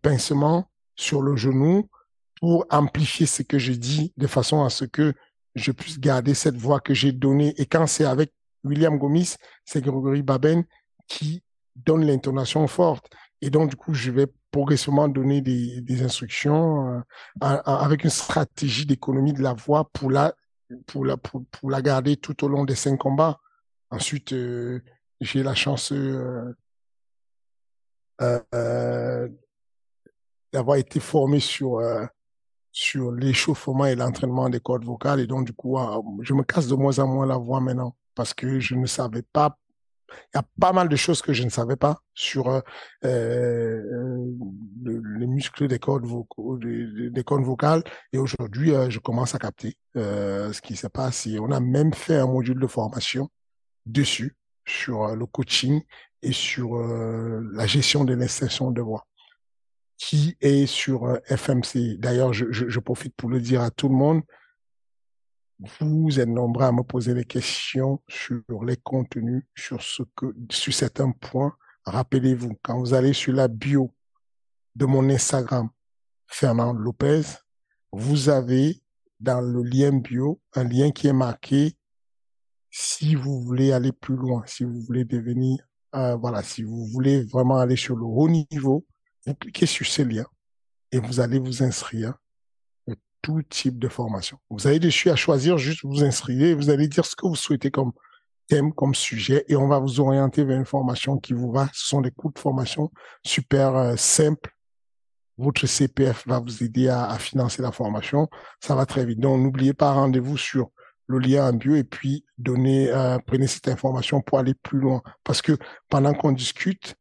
[0.03, 1.89] pincement sur le genou
[2.41, 5.15] pour amplifier ce que je dis de façon à ce que
[5.55, 7.55] je puisse garder cette voix que j'ai donnée.
[7.57, 8.33] Et quand c'est avec
[8.65, 10.65] William Gomis, c'est Grégory Baben
[11.07, 11.43] qui
[11.77, 13.11] donne l'intonation forte.
[13.41, 17.01] Et donc, du coup, je vais progressivement donner des, instructions euh,
[17.41, 20.35] avec une stratégie d'économie de la voix pour la,
[20.87, 23.39] pour, la, pour, la garder tout au long des cinq combats.
[23.91, 24.81] Ensuite, euh,
[25.21, 26.55] j'ai la chance euh,
[30.53, 31.83] d'avoir été formé sur
[32.71, 35.21] sur l'échauffement et l'entraînement des cordes vocales.
[35.21, 35.77] Et donc, du coup,
[36.23, 39.23] je me casse de moins en moins la voix maintenant parce que je ne savais
[39.23, 39.59] pas
[40.33, 42.61] il y a pas mal de choses que je ne savais pas sur euh,
[43.05, 43.83] euh
[45.19, 47.83] les muscles des cordes, vocales.
[48.13, 51.27] Et aujourd'hui, euh, je commence à capter ce qui se passe.
[51.27, 53.29] Et on a même fait un module de formation
[53.87, 54.37] dessus,
[54.67, 55.83] sur le coaching
[56.23, 59.07] et sur la gestion de l'extension de voix
[59.97, 61.99] qui est sur FMC.
[61.99, 64.23] D'ailleurs, je, profite pour le dire à tout le monde.
[65.59, 70.75] Vous êtes nombreux à me poser des questions sur les contenus, sur ce que, sur
[70.75, 71.55] certains points.
[71.85, 73.95] Rappelez-vous, quand vous allez sur la bio
[74.75, 75.69] de mon Instagram,
[76.27, 77.23] Fernand Lopez,
[77.93, 78.83] vous avez
[79.21, 81.77] dans le lien bio un lien qui est marqué
[82.71, 85.59] si vous voulez aller plus loin, si vous voulez devenir,
[85.95, 88.85] euh, voilà, si vous voulez vraiment aller sur le haut niveau,
[89.25, 90.27] vous cliquez sur ce lien
[90.91, 92.15] et vous allez vous inscrire
[93.25, 94.39] tout type de formation.
[94.51, 97.71] Vous avez dessus à choisir, juste vous inscrivez, vous allez dire ce que vous souhaitez
[97.71, 97.93] comme
[98.49, 101.71] thème, comme sujet, et on va vous orienter vers une formation qui vous va.
[101.73, 102.93] Ce sont des cours de formation
[103.25, 104.55] super euh, simples.
[105.39, 108.29] Votre CPF va vous aider à, à, financer la formation.
[108.61, 109.21] Ça va très vite.
[109.21, 110.71] Donc, n'oubliez pas, rendez-vous sur
[111.07, 115.01] le lien en bio et puis donnez, euh, prenez cette information pour aller plus loin.
[115.25, 115.57] Parce que
[115.89, 116.95] pendant qu'on discute,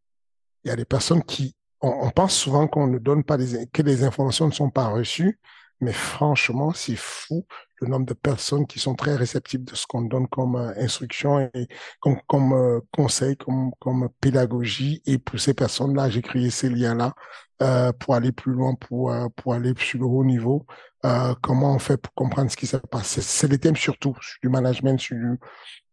[0.63, 3.67] il y a des personnes qui, on, on pense souvent qu'on ne donne pas des,
[3.67, 5.38] que les informations ne sont pas reçues.
[5.82, 7.45] Mais franchement, c'est fou
[7.82, 11.39] le nombre de personnes qui sont très réceptives de ce qu'on donne comme euh, instruction
[11.53, 11.67] et
[11.99, 15.01] comme, comme euh, conseil, comme, comme pédagogie.
[15.05, 17.13] Et pour ces personnes-là, j'ai créé ces liens-là
[17.61, 20.65] euh, pour aller plus loin, pour, euh, pour aller sur le haut niveau.
[21.05, 23.19] Euh, comment on fait pour comprendre ce qui se passe?
[23.19, 25.39] C'est des thèmes surtout sur du management, sur du,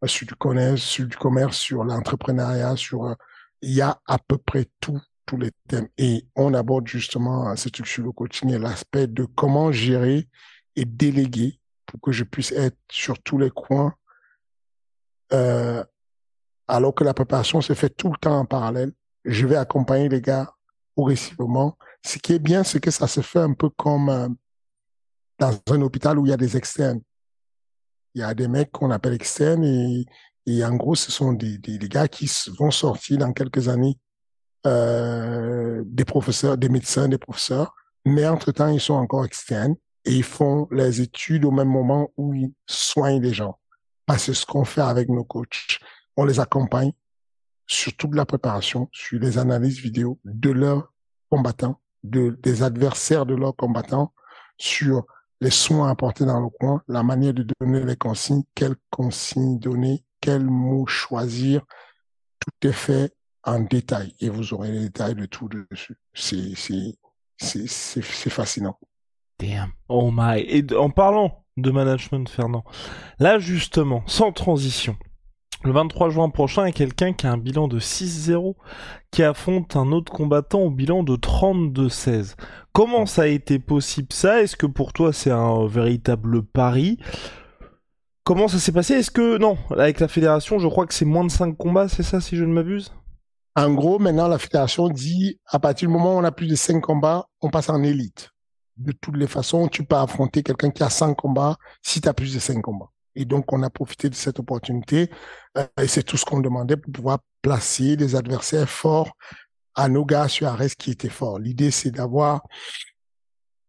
[0.07, 3.17] sur du commerce, sur du commerce, sur l'entrepreneuriat, sur
[3.63, 5.01] il y a à peu près tout
[5.31, 5.89] tous les thèmes.
[5.97, 10.29] Et on aborde justement ce truc sur le coaching et l'aspect de comment gérer
[10.75, 13.95] et déléguer pour que je puisse être sur tous les coins,
[15.33, 15.85] euh,
[16.67, 18.93] alors que la préparation se fait tout le temps en parallèle.
[19.25, 20.53] Je vais accompagner les gars
[20.97, 21.79] progressivement.
[22.05, 24.29] Ce qui est bien, c'est que ça se fait un peu comme euh,
[25.39, 27.03] dans un hôpital où il y a des externes.
[28.15, 32.09] Il y a des mecs qu'on appelle externes et, en gros, ce sont des gars
[32.09, 32.29] qui
[32.59, 33.97] vont sortir dans quelques années
[34.67, 40.25] euh, des professeurs, des médecins, des professeurs, mais entre-temps, ils sont encore externes et ils
[40.25, 43.59] font les études au même moment où ils soignent les gens.
[44.07, 45.79] Parce que ce qu'on fait avec nos coachs,
[46.17, 46.93] on les accompagne
[47.67, 50.93] sur toute la préparation, sur les analyses vidéo de leurs
[51.31, 54.13] combattants, de, des adversaires de leurs combattants,
[54.59, 55.07] sur
[55.41, 60.05] les soins apportés dans le coin, la manière de donner les consignes, quelles consignes donner,
[60.21, 61.63] quels mots choisir.
[62.41, 65.97] Tout est fait en détail et vous aurez les détails de tout dessus.
[66.15, 66.95] C'est, c'est,
[67.39, 68.79] c'est, c'est, fascinant.
[69.39, 69.73] Damn.
[69.89, 70.41] Oh my.
[70.41, 72.65] Et en parlant de management, Fernand,
[73.19, 74.97] là justement, sans transition,
[75.63, 78.55] le 23 juin prochain, il y a quelqu'un qui a un bilan de 6-0
[79.11, 82.37] qui affronte un autre combattant au bilan de 32-16.
[82.73, 84.41] Comment ça a été possible ça?
[84.41, 86.99] Est-ce que pour toi c'est un véritable pari?
[88.25, 88.95] Comment ça s'est passé?
[88.95, 92.03] Est-ce que non, avec la fédération, je crois que c'est moins de 5 combats, c'est
[92.03, 92.93] ça si je ne m'abuse?
[93.57, 96.55] En gros, maintenant, la fédération dit, à partir du moment où on a plus de
[96.55, 98.31] 5 combats, on passe en élite.
[98.77, 102.15] De toutes les façons, tu peux affronter quelqu'un qui a 100 combats si tu as
[102.15, 102.91] plus de 5 combats.
[103.15, 105.11] Et donc, on a profité de cette opportunité.
[105.59, 109.13] Euh, et c'est tout ce qu'on demandait pour pouvoir placer des adversaires forts
[109.75, 111.39] à nos gars sur Arès qui étaient forts.
[111.39, 112.43] L'idée, c'est d'avoir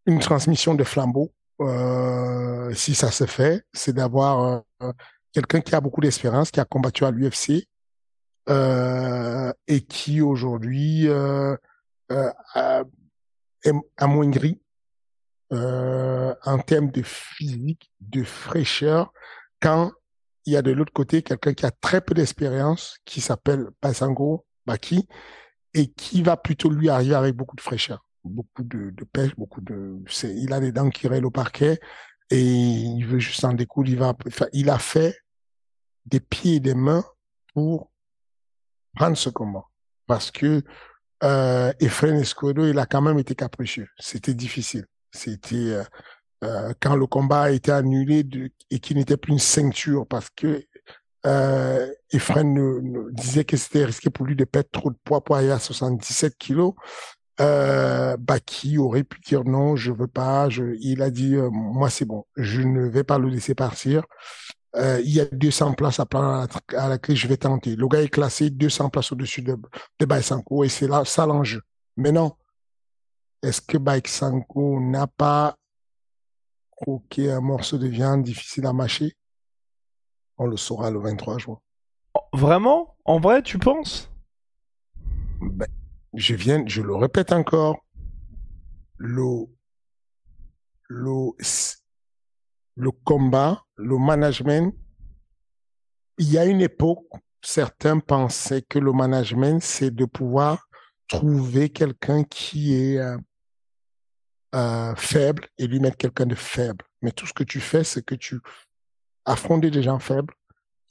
[0.06, 1.32] une transmission de flambeaux.
[1.62, 4.92] Euh, si ça se fait, c'est d'avoir euh,
[5.32, 7.62] quelqu'un qui a beaucoup d'expérience, qui a combattu à l'UFC, euh,
[8.48, 11.08] et qui aujourd'hui
[12.12, 12.84] euh, euh,
[13.64, 14.62] est amoindri
[15.54, 19.14] euh, en termes de physique, de fraîcheur,
[19.62, 19.92] quand
[20.46, 24.46] il y a de l'autre côté quelqu'un qui a très peu d'expérience, qui s'appelle Basango
[24.66, 25.08] Baki,
[25.74, 29.62] et qui va plutôt lui arriver avec beaucoup de fraîcheur, beaucoup de, de pêche, beaucoup
[29.62, 30.04] de...
[30.24, 31.80] Il a des dents qui règlent au parquet,
[32.30, 33.90] et il veut juste en découdre.
[33.90, 35.18] Il, va, enfin, il a fait
[36.06, 37.06] des pieds et des mains
[37.54, 37.91] pour
[38.96, 39.66] prendre ce combat.
[40.08, 40.64] Parce que
[41.24, 43.88] euh, Efren Escodo, il a quand même été capricieux.
[44.00, 44.86] C'était difficile.
[45.12, 45.84] C'était euh,
[46.44, 48.26] euh, quand le combat a été annulé
[48.70, 50.66] et qu'il n'était plus une ceinture parce que
[52.12, 55.60] Efren disait que c'était risqué pour lui de perdre trop de poids pour aller à
[55.60, 56.74] 77 kilos.
[57.40, 60.48] Euh, Baki aurait pu dire non, je veux pas.
[60.80, 64.04] Il a dit moi c'est bon, je ne vais pas le laisser partir.
[64.78, 66.48] Euh, il y a 200 places à, à,
[66.78, 67.76] à laquelle je vais tenter.
[67.76, 69.58] Le gars est classé 200 places au-dessus de,
[70.00, 71.62] de Baïsanko et c'est là ça l'enjeu.
[71.98, 72.32] Mais non,
[73.44, 75.58] est-ce que Baïsanko n'a pas
[76.72, 79.16] croqué un morceau de viande difficile à mâcher?
[80.38, 81.60] On le saura le 23 juin.
[82.34, 82.96] Vraiment?
[83.04, 84.10] En vrai, tu penses?
[85.42, 85.68] Ben,
[86.14, 87.84] Je viens, je le répète encore.
[88.98, 89.48] Le,
[90.88, 91.32] le,
[92.76, 94.74] le combat, le management,
[96.18, 97.06] il y a une époque,
[97.42, 100.68] certains pensaient que le management, c'est de pouvoir
[101.08, 103.18] trouver quelqu'un qui est euh,
[104.56, 106.86] euh, faible et lui mettre quelqu'un de faible.
[107.02, 108.40] Mais tout ce que tu fais, c'est que tu
[109.26, 110.34] affrontes des gens faibles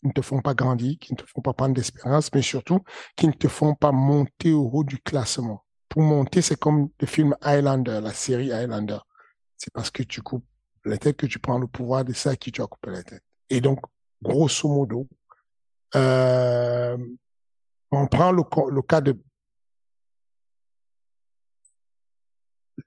[0.00, 2.80] qui ne te font pas grandir, qui ne te font pas prendre d'espérance, mais surtout
[3.16, 5.64] qui ne te font pas monter au haut du classement.
[5.88, 8.98] Pour monter, c'est comme le film Highlander, la série Highlander.
[9.56, 10.46] C'est parce que tu coupes
[10.84, 13.02] la tête que tu prends le pouvoir de ça à qui tu as coupé la
[13.02, 13.22] tête.
[13.48, 13.80] Et donc,
[14.22, 15.08] grosso modo,
[15.94, 16.96] euh,
[17.90, 19.20] on prend le, cas de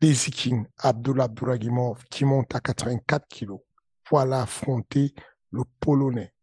[0.02, 3.60] Lazy King, Abdullah Abdouragimov, qui monte à 84 kilos
[4.04, 5.14] pour aller affronter
[5.52, 6.34] le Polonais.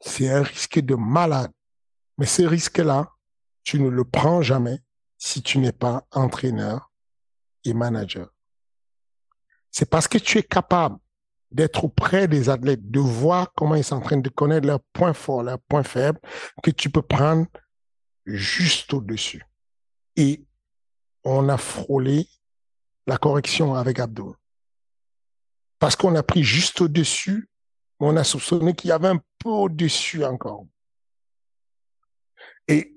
[0.00, 1.52] C'est un risque de malade.
[2.18, 3.10] Mais ce risque-là,
[3.62, 4.80] tu ne le prends jamais
[5.16, 6.91] si tu n'es pas entraîneur
[7.64, 8.28] et manager.
[9.70, 10.98] C'est parce que tu es capable
[11.50, 15.12] d'être auprès des athlètes, de voir comment ils sont en train de connaître leurs points
[15.12, 16.20] forts, leurs points faibles,
[16.62, 17.46] que tu peux prendre
[18.24, 19.44] juste au-dessus.
[20.16, 20.44] Et
[21.24, 22.26] on a frôlé
[23.06, 24.34] la correction avec Abdul.
[25.78, 27.48] Parce qu'on a pris juste au-dessus,
[27.98, 30.66] on a soupçonné qu'il y avait un peu au-dessus encore.
[32.68, 32.96] Et,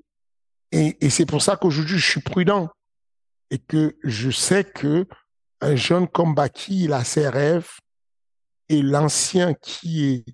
[0.72, 2.70] et, et c'est pour ça qu'aujourd'hui, je suis prudent
[3.52, 5.08] et que je sais que
[5.62, 7.80] un jeune comme Baki, il a ses rêves
[8.70, 10.26] et l'ancien qui est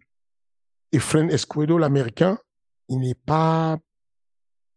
[0.91, 2.38] Efren Escuedo, l'américain,
[2.89, 3.78] il n'est pas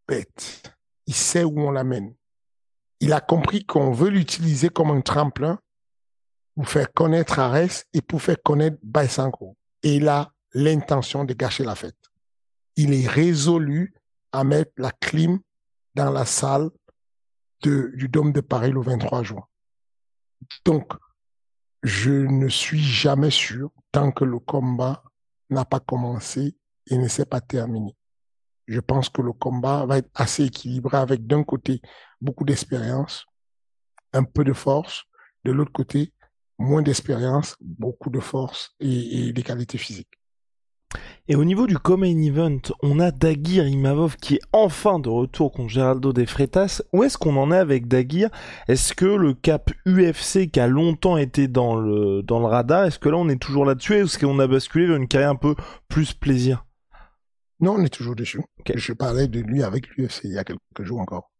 [0.06, 0.62] bête.
[1.06, 2.14] Il sait où on l'amène.
[3.00, 5.58] Il a compris qu'on veut l'utiliser comme un tremplin
[6.54, 9.56] pour faire connaître Ares et pour faire connaître Baïsanko.
[9.82, 11.98] Et il a l'intention de gâcher la fête.
[12.76, 13.92] Il est résolu
[14.32, 15.40] à mettre la clim
[15.94, 16.70] dans la salle
[17.68, 19.44] du Dôme de Paris le 23 juin.
[20.64, 20.92] Donc,
[21.82, 25.02] je ne suis jamais sûr tant que le combat
[25.50, 26.56] n'a pas commencé
[26.86, 27.96] et ne s'est pas terminé.
[28.66, 31.82] Je pense que le combat va être assez équilibré avec d'un côté
[32.20, 33.26] beaucoup d'expérience,
[34.12, 35.04] un peu de force,
[35.44, 36.12] de l'autre côté
[36.58, 40.18] moins d'expérience, beaucoup de force et, des qualités physiques.
[41.26, 45.52] Et au niveau du Common Event, on a Dagir Imavov qui est enfin de retour
[45.52, 46.82] contre Geraldo De Freitas.
[46.92, 48.28] Où est-ce qu'on en est avec Dagir?
[48.68, 52.98] Est-ce que le cap UFC qui a longtemps été dans le, dans le radar, est-ce
[52.98, 53.94] que là on est toujours là-dessus?
[53.94, 55.54] Est-ce qu'on a basculé vers une carrière un peu
[55.88, 56.66] plus plaisir?
[57.60, 58.42] Non, on est toujours dessus.
[58.74, 61.30] Je parlais de lui avec l'UFC il y a quelques jours encore.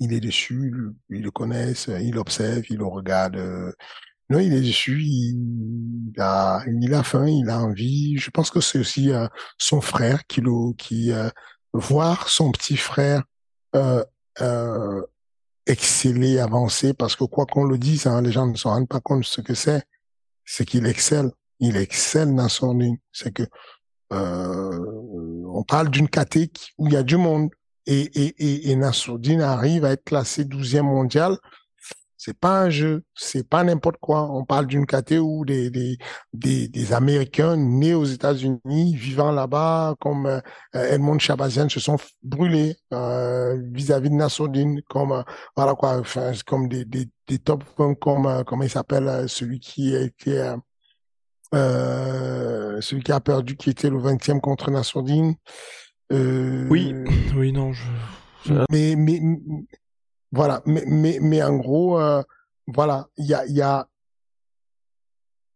[0.00, 0.74] Il est dessus,
[1.08, 3.40] il le connaissent, il observe, il le regarde.
[4.30, 8.16] Non, il est dessus, il a, il a faim, il a envie.
[8.16, 9.26] Je pense que c'est aussi euh,
[9.58, 11.28] son frère qui le, qui euh,
[11.74, 13.22] voir son petit frère
[13.74, 14.02] euh,
[14.40, 15.02] euh,
[15.66, 19.00] exceller, avancer, parce que quoi qu'on le dise, hein, les gens ne se rendent pas
[19.00, 19.82] compte de ce que c'est.
[20.44, 22.98] C'est qu'il excelle, il excelle dans son ligne.
[23.12, 23.44] C'est que
[24.12, 27.50] euh, on parle d'une catégorie où il y a du monde
[27.86, 31.38] et et et, et Nassourdine arrive à être classé 12e mondial
[32.24, 34.30] c'est pas un jeu, c'est pas n'importe quoi.
[34.30, 35.98] On parle d'une caté où des, des,
[36.32, 40.40] des, des, Américains nés aux États-Unis, vivant là-bas, comme euh,
[40.72, 45.22] Edmond Chabazian, se sont brûlés euh, vis-à-vis de Nassoudine, comme euh,
[45.54, 50.50] voilà quoi, enfin, comme des, des, des top comme comment il s'appelle celui qui était
[51.52, 55.34] celui qui a perdu, qui était le 20e contre Nassoudine.
[56.10, 56.94] oui,
[57.36, 57.84] oui, non, je...
[58.70, 59.20] Mais, mais,
[60.34, 62.22] voilà, mais, mais, mais en gros, euh,
[62.66, 63.86] voilà, il y a, y a,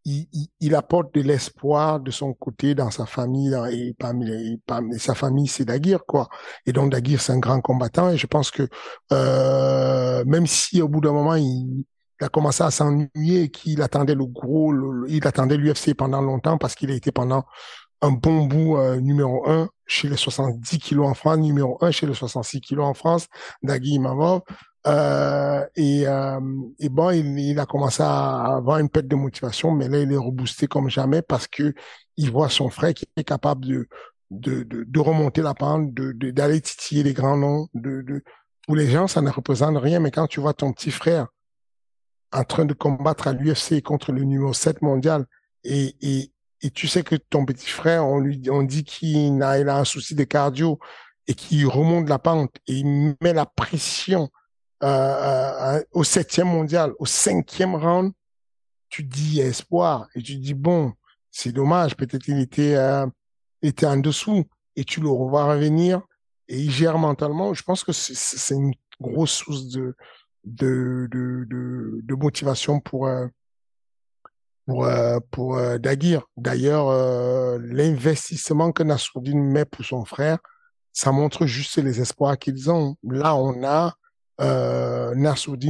[0.05, 0.29] il,
[0.61, 5.49] il, apporte de l'espoir de son côté dans sa famille et parmi, parmi sa famille
[5.49, 6.29] c'est Daguir quoi.
[6.65, 8.11] Et donc Daguir c'est un grand combattant.
[8.11, 8.69] Et je pense que
[9.13, 11.85] euh, même si au bout d'un moment il,
[12.21, 14.73] a commencé à s'ennuyer et qu'il attendait le gros
[15.07, 17.45] il attendait l'UFC pendant longtemps parce qu'il a été pendant
[18.01, 22.07] un bon bout euh, numéro un chez les 70 kilos en France numéro un chez
[22.07, 23.27] les 66 kilos en France
[23.63, 24.43] Dagui Imavov
[24.87, 26.41] Euh, et, euh,
[26.79, 30.13] et bon, il, il, a commencé à avoir une perte de motivation, mais là, il
[30.13, 31.75] est reboosté comme jamais parce que
[32.17, 33.89] il voit son frère qui est capable de,
[34.31, 37.69] de, de, de remonter la pente, de, d'aller titiller les grands noms.
[37.75, 38.23] De, de,
[38.69, 41.27] les gens, ça ne représente rien, mais quand tu vois ton petit frère
[42.33, 45.27] en train de combattre à l'UFC contre le numéro 7 mondial
[45.65, 46.33] et, et,
[46.63, 49.79] et tu sais que ton petit frère, on lui on dit qu'il a, il a
[49.79, 50.79] un souci de cardio
[51.27, 54.29] et qu'il remonte la pente et il met la pression
[54.83, 58.13] euh, euh, au septième mondial, au cinquième round,
[58.89, 60.93] tu dis espoir et tu dis bon,
[61.31, 63.07] c'est dommage, peut-être qu'il était euh,
[63.63, 64.45] était en dessous
[64.77, 66.01] et tu le revois revenir
[66.49, 67.55] et il gère mentalement.
[67.55, 69.95] Je pense que c'est une grosse source de
[70.45, 73.27] de de de, de motivation pour euh,
[74.69, 75.79] pour euh, pour euh.
[76.37, 76.93] D'ailleurs,
[77.59, 80.39] l'investissement que Nassourdine met pour son frère,
[80.93, 82.97] ça montre juste les espoirs qu'ils ont.
[83.03, 83.95] Là, on a
[84.41, 85.15] euh,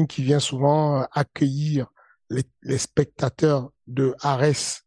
[0.09, 1.87] qui vient souvent accueillir
[2.29, 4.83] les, les spectateurs de Arès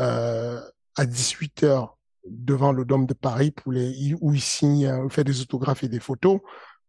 [0.00, 0.60] euh,
[0.96, 1.98] à 18 heures
[2.28, 5.88] devant le Dôme de Paris pour les, où il signe, euh, fait des autographes et
[5.88, 6.40] des photos.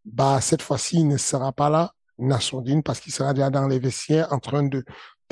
[0.05, 3.79] Bah, cette fois-ci, il ne sera pas là, Nassourdine, parce qu'il sera déjà dans les
[3.79, 4.83] vestiaires en train de,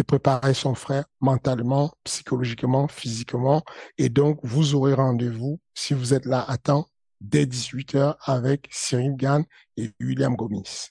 [0.04, 3.64] préparer son frère mentalement, psychologiquement, physiquement.
[3.98, 6.88] Et donc, vous aurez rendez-vous, si vous êtes là à temps,
[7.22, 9.44] dès 18 heures avec Cyril Gann
[9.78, 10.90] et William Gomis.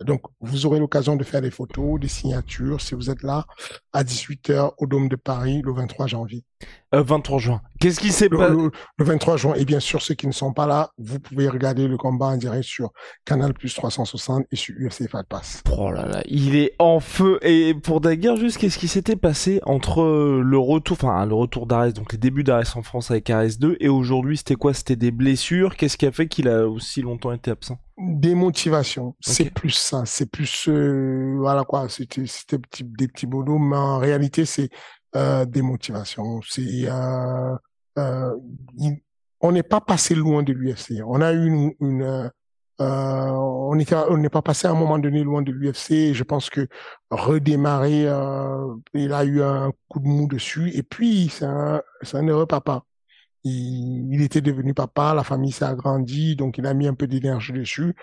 [0.00, 3.46] Donc, vous aurez l'occasion de faire des photos, des signatures, si vous êtes là,
[3.92, 6.44] à 18h au Dôme de Paris, le 23 janvier.
[6.92, 7.62] Euh, 23 juin.
[7.78, 9.54] Qu'est-ce qui s'est passé le, le, 23 juin.
[9.54, 12.36] Et bien sûr, ceux qui ne sont pas là, vous pouvez regarder le combat en
[12.36, 12.90] direct sur
[13.24, 15.62] Canal Plus 360 et sur UFC Fight Pass.
[15.70, 17.38] Oh là là, il est en feu.
[17.42, 20.02] Et pour Daguerre, juste, qu'est-ce qui s'était passé entre
[20.42, 23.76] le retour, enfin, le retour d'Ares, donc les débuts d'Ares en France avec Ares 2,
[23.78, 24.74] et aujourd'hui, c'était quoi?
[24.74, 25.76] C'était des blessures?
[25.76, 27.78] Qu'est-ce qui a fait qu'il a aussi longtemps été absent?
[27.98, 29.08] Démotivation.
[29.08, 29.16] Okay.
[29.20, 30.02] C'est plus ça.
[30.06, 32.24] C'est plus, euh, voilà quoi, c'était
[32.82, 34.70] des petits boulots, mais en réalité, c'est
[35.16, 36.40] euh, des motivations.
[36.48, 37.56] C'est, euh,
[37.98, 38.36] euh,
[39.40, 41.02] on n'est pas passé loin de l'UFC.
[41.06, 42.30] On a eu une, une
[42.80, 46.14] euh, on on n'est pas passé à un moment donné loin de l'UFC.
[46.14, 46.66] Je pense que
[47.10, 50.70] redémarrer, euh, il a eu un coup de mou dessus.
[50.74, 52.84] Et puis, c'est un, c'est un heureux papa.
[53.44, 57.06] Il, il, était devenu papa, la famille s'est agrandie, donc il a mis un peu
[57.06, 57.94] d'énergie dessus.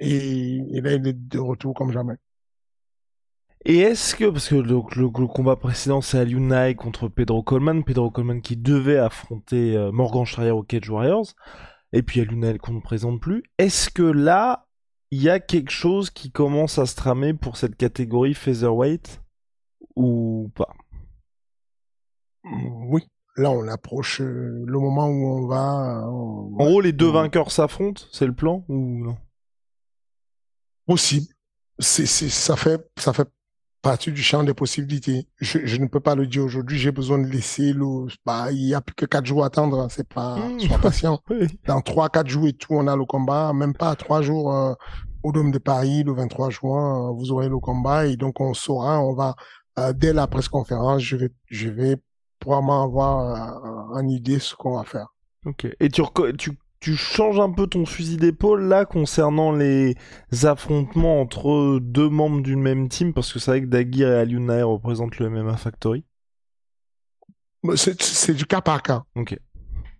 [0.00, 2.14] Et là, il est de retour comme jamais.
[3.66, 7.82] Et est-ce que, parce que le, le, le combat précédent c'est Aliunai contre Pedro Coleman,
[7.82, 11.34] Pedro Coleman qui devait affronter euh, Morgan Charrier au Cage Warriors,
[11.92, 14.66] et puis Aliunai qu'on ne présente plus, est-ce que là,
[15.10, 19.22] il y a quelque chose qui commence à se tramer pour cette catégorie featherweight
[19.96, 20.74] ou pas?
[22.44, 23.08] Oui,
[23.38, 26.06] là on approche euh, le moment où on va...
[26.10, 26.54] On...
[26.60, 29.16] En gros, les deux vainqueurs s'affrontent, c'est le plan ou non?
[30.86, 31.32] Possible.
[31.78, 33.28] C'est, ça fait, ça fait
[33.84, 35.28] partie du champ des possibilités.
[35.40, 36.78] Je, je ne peux pas le dire aujourd'hui.
[36.78, 38.06] J'ai besoin de laisser le.
[38.24, 39.78] Bah, il y a plus que quatre jours à attendre.
[39.78, 40.36] Hein, c'est pas.
[40.36, 40.60] Mmh.
[40.60, 41.20] Sois patient.
[41.30, 41.46] oui.
[41.66, 43.52] Dans trois, quatre jours et tout, on a le combat.
[43.52, 44.74] Même pas trois jours euh,
[45.22, 48.54] au Dôme de Paris, le 23 juin, euh, vous aurez le combat et donc on
[48.54, 49.00] saura.
[49.00, 49.36] On va
[49.78, 51.96] euh, dès la presse conférence, je vais, je vais
[52.40, 55.08] probablement avoir une idée de ce qu'on va faire.
[55.46, 55.66] Ok.
[55.78, 56.02] Et tu,
[56.38, 59.96] tu tu changes un peu ton fusil d'épaule là concernant les
[60.42, 64.62] affrontements entre deux membres d'une même team parce que c'est vrai que Dagir et Aliunae
[64.64, 66.04] représentent le MMA Factory
[67.74, 69.04] C'est du cas par cas.
[69.14, 69.34] Ok.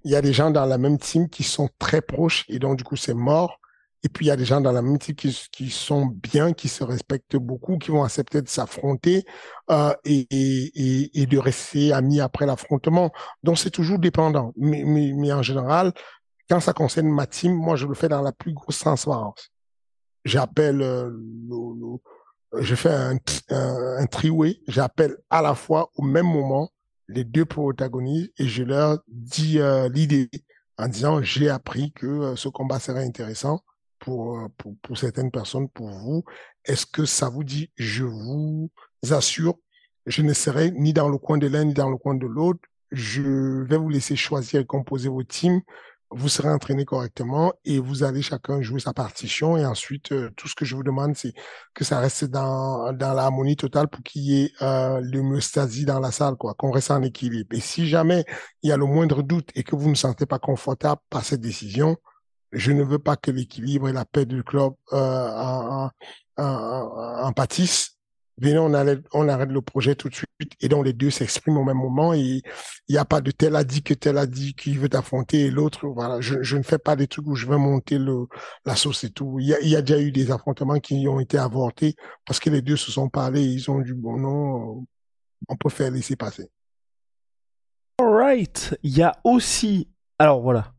[0.05, 2.77] Il y a des gens dans la même team qui sont très proches et donc
[2.77, 3.61] du coup c'est mort.
[4.03, 6.53] Et puis il y a des gens dans la même team qui, qui sont bien,
[6.53, 9.25] qui se respectent beaucoup, qui vont accepter de s'affronter
[9.71, 13.11] euh, et, et, et, de rester amis après l'affrontement.
[13.43, 14.53] Donc c'est toujours dépendant.
[14.59, 15.95] Mais, mais, mais en général,
[16.49, 19.51] quand ça concerne ma team, moi, je le fais dans la plus grosse transparence.
[20.25, 23.19] J'appelle, euh, le, je fais un,
[23.51, 26.71] un, triway, j'appelle à la fois au même moment
[27.09, 30.31] les deux protagonistes et je leur dis euh, l'idée
[30.79, 33.61] en disant j'ai appris que euh, ce combat serait intéressant
[33.99, 34.49] pour,
[34.83, 36.25] pour certaines personnes, pour vous.
[36.65, 37.71] Est-ce que ça vous dit?
[37.77, 38.71] Je vous
[39.11, 39.55] assure,
[40.07, 42.61] je ne serai ni dans le coin de l'un ni dans le coin de l'autre.
[42.91, 45.61] Je vais vous laisser choisir et composer vos teams
[46.11, 49.57] vous serez entraîné correctement et vous allez chacun jouer sa partition.
[49.57, 51.33] Et ensuite, euh, tout ce que je vous demande, c'est
[51.75, 56.13] que ça reste dans, dans l'harmonie totale pour qu'il y ait euh, l'homéostasie dans la
[56.13, 57.55] salle, quoi, qu'on reste en équilibre.
[57.57, 58.25] Et si jamais
[58.63, 61.41] il y a le moindre doute et que vous ne sentez pas confortable par cette
[61.41, 61.97] décision,
[62.53, 65.91] je ne veux pas que l'équilibre et la paix du club euh, en,
[66.37, 67.94] en, en, en pâtissent.
[68.39, 68.73] Venez, on,
[69.13, 70.29] on arrête le projet tout de suite.
[70.61, 72.15] Et donc, les deux s'expriment au même moment.
[72.15, 72.43] Et
[72.89, 75.47] il n'y a pas de tel a dit que tel a dit qu'il veut affronter
[75.47, 75.87] et l'autre.
[75.89, 78.27] Voilà, je, je, ne fais pas des trucs où je veux monter le,
[78.65, 79.39] la sauce et tout.
[79.41, 81.95] Il y, a, y a déjà eu des affrontements qui ont été avortés
[82.27, 83.43] parce que les deux se sont parlé.
[83.43, 84.87] Ils ont du bon nom.
[85.49, 86.51] On peut faire laisser passer.
[87.99, 88.77] Alright.
[88.83, 89.89] Il y a aussi.
[90.19, 90.73] Alors voilà.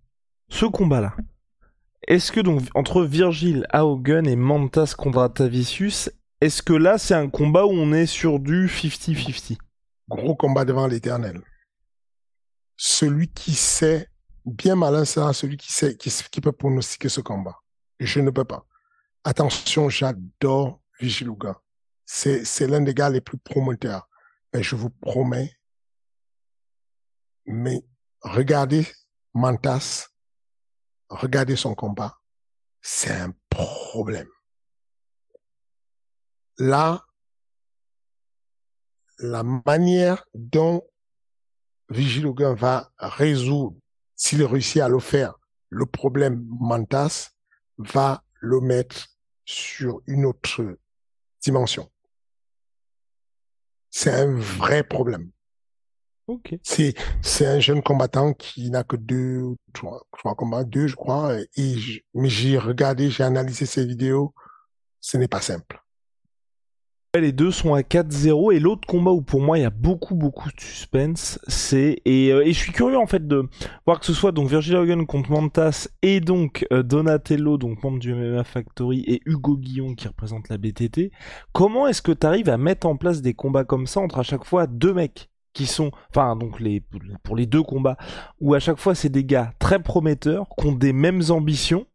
[0.49, 1.15] Ce combat-là.
[2.07, 4.95] Est-ce que donc entre Virgil Haugen et Mantas
[5.33, 6.11] Tavicius,
[6.45, 9.57] est-ce que là, c'est un combat où on est sur du 50-50
[10.07, 11.41] Gros combat devant l'éternel.
[12.77, 14.07] Celui qui sait,
[14.45, 17.59] bien malin ça, celui qui sait, qui, peut pronostiquer ce combat.
[17.99, 18.67] Je ne peux pas.
[19.23, 21.59] Attention, j'adore Vigiluga.
[22.05, 24.07] C'est l'un des gars les plus promoteurs.
[24.53, 25.51] Mais je vous promets,
[27.47, 27.83] mais
[28.21, 28.87] regardez
[29.33, 30.09] Mantas,
[31.09, 32.19] regardez son combat.
[32.81, 34.29] C'est un problème
[36.57, 37.05] là,
[39.19, 40.83] la manière dont
[41.89, 43.77] Vigile va résoudre,
[44.15, 45.35] s'il réussit à le faire,
[45.69, 47.31] le problème Mantas
[47.77, 49.07] va le mettre
[49.45, 50.77] sur une autre
[51.41, 51.91] dimension.
[53.89, 55.31] C'est un vrai problème.
[56.27, 56.55] Ok.
[56.63, 61.37] C'est, c'est un jeune combattant qui n'a que deux, trois, trois combats, deux, je crois.
[61.55, 61.75] Et
[62.15, 64.33] mais j'ai regardé, j'ai analysé ses vidéos.
[64.99, 65.84] Ce n'est pas simple.
[67.15, 70.15] Les deux sont à 4-0 et l'autre combat où pour moi il y a beaucoup
[70.15, 73.47] beaucoup de suspense, c'est euh, et, je suis curieux en fait de
[73.85, 77.99] voir que ce soit donc Virgil Hogan contre Mantas et donc euh, Donatello donc membre
[77.99, 81.11] du MMA Factory et Hugo Guillon qui représente la BTT.
[81.53, 84.23] Comment est-ce que tu arrives à mettre en place des combats comme ça entre à
[84.23, 86.83] chaque fois deux mecs qui sont, enfin donc les
[87.23, 87.97] pour les deux combats
[88.41, 91.87] où à chaque fois c'est des gars très prometteurs qui ont des mêmes ambitions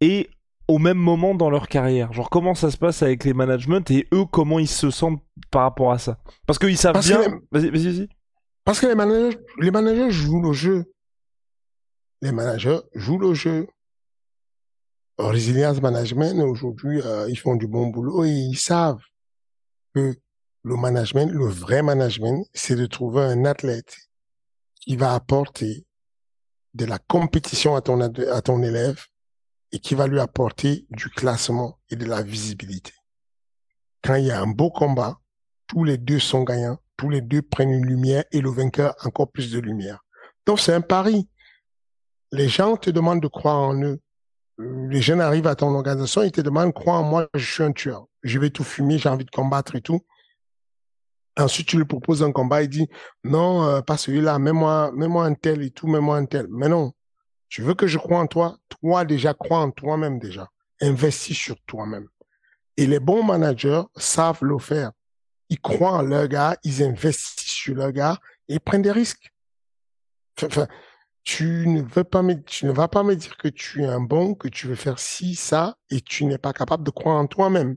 [0.00, 0.30] et
[0.70, 4.06] au même moment dans leur carrière Genre comment ça se passe avec les managements et
[4.12, 6.18] eux comment ils se sentent par rapport à ça?
[6.46, 7.40] Parce qu'ils savent bien.
[7.50, 8.08] Vas-y, vas-y,
[8.64, 10.84] Parce que les managers, les managers jouent le jeu.
[12.22, 13.66] Les managers jouent le jeu.
[15.18, 19.02] Resilience Management, aujourd'hui, euh, ils font du bon boulot et ils savent
[19.94, 20.14] que
[20.62, 23.96] le management, le vrai management, c'est de trouver un athlète
[24.76, 25.84] qui va apporter
[26.74, 29.04] de la compétition à ton, à ton élève
[29.72, 32.92] et qui va lui apporter du classement et de la visibilité.
[34.02, 35.20] Quand il y a un beau combat,
[35.66, 39.30] tous les deux sont gagnants, tous les deux prennent une lumière et le vainqueur encore
[39.30, 40.04] plus de lumière.
[40.46, 41.28] Donc c'est un pari.
[42.32, 44.00] Les gens te demandent de croire en eux.
[44.58, 47.72] Les jeunes arrivent à ton organisation, ils te demandent, crois en moi, je suis un
[47.72, 48.06] tueur.
[48.22, 50.00] Je vais tout fumer, j'ai envie de combattre et tout.
[51.38, 52.88] Ensuite, tu lui proposes un combat, il dit,
[53.24, 56.46] non, euh, pas celui-là, mets-moi, mets-moi un tel et tout, mets-moi un tel.
[56.50, 56.92] Mais non,
[57.50, 58.56] tu veux que je croie en toi?
[58.68, 60.48] Toi déjà, crois en toi-même déjà.
[60.80, 62.08] Investis sur toi-même.
[62.76, 64.92] Et les bons managers savent le faire.
[65.50, 69.30] Ils croient en leur gars, ils investissent sur leur gars et prennent des risques.
[70.42, 70.68] Enfin,
[71.24, 74.00] tu ne veux pas me, tu ne vas pas me dire que tu es un
[74.00, 77.26] bon, que tu veux faire ci, ça, et tu n'es pas capable de croire en
[77.26, 77.76] toi-même.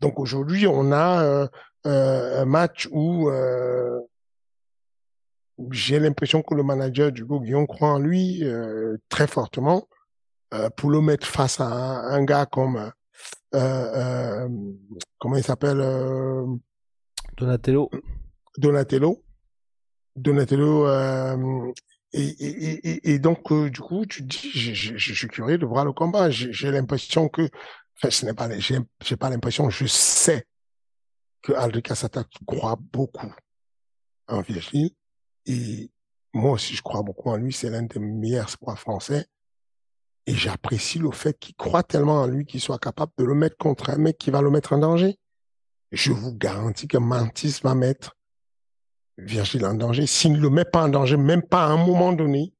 [0.00, 1.48] Donc aujourd'hui, on a euh,
[1.86, 4.00] euh, un match où euh,
[5.70, 9.88] j'ai l'impression que le manager du Guillaume croit en lui euh, très fortement
[10.54, 12.92] euh, pour le mettre face à un, gars comme
[13.54, 14.48] euh,
[15.18, 15.78] comment il s'appelle
[17.36, 17.90] Donatello.
[18.56, 19.22] Donatello.
[20.16, 21.72] Donatello.
[22.14, 25.56] Et, et, et, et, donc du coup tu te dis je, je, je, suis curieux
[25.56, 26.28] de voir le combat.
[26.30, 27.48] J'ai l'impression que
[27.96, 30.46] enfin ce n'est pas j'ai pas l'impression je sais
[31.40, 33.32] que Aldrich Asata croit beaucoup
[34.28, 34.90] en Virgile
[35.46, 35.90] et
[36.34, 37.52] moi aussi, je crois beaucoup en lui.
[37.52, 39.26] C'est l'un des meilleurs espoirs français.
[40.26, 43.56] Et j'apprécie le fait qu'il croit tellement en lui qu'il soit capable de le mettre
[43.56, 45.18] contre un mec qui va le mettre en danger.
[45.90, 48.16] Je vous garantis que Mantis va mettre
[49.18, 50.06] Virgile en danger.
[50.06, 52.54] S'il ne le met pas en danger, même pas à un moment donné,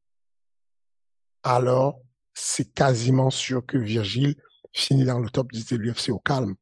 [1.43, 2.01] alors
[2.35, 4.37] c'est quasiment sûr que Virgile
[4.73, 6.57] finit dans le top 10 de l'UFC au calme.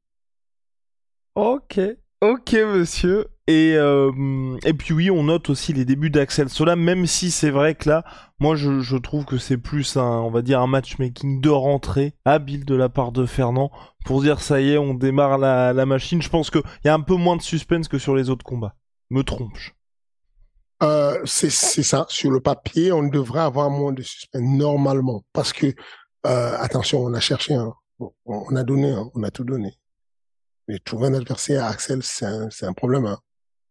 [1.34, 1.80] Ok,
[2.20, 3.26] ok monsieur.
[3.50, 7.50] Et, euh, et puis oui, on note aussi les débuts d'Axel Sola, même si c'est
[7.50, 8.04] vrai que là,
[8.38, 12.64] moi je, trouve que c'est plus un, on va dire un matchmaking de rentrée habile
[12.64, 13.72] de la part de Fernand
[14.04, 16.22] pour dire ça y est, on démarre la, machine.
[16.22, 18.76] Je pense qu'il y a un peu moins de suspense que sur les autres combats.
[19.10, 19.72] Me trompe-je
[20.84, 22.06] euh, C'est ça.
[22.08, 25.74] Sur le papier, on devrait avoir moins de suspense normalement, parce que
[26.24, 27.58] euh, attention, on a cherché,
[27.98, 29.10] on a donné, hein.
[29.16, 29.74] on a tout donné.
[30.68, 33.06] Mais trouver un adversaire à Axel, c'est un, un problème.
[33.06, 33.18] Hein.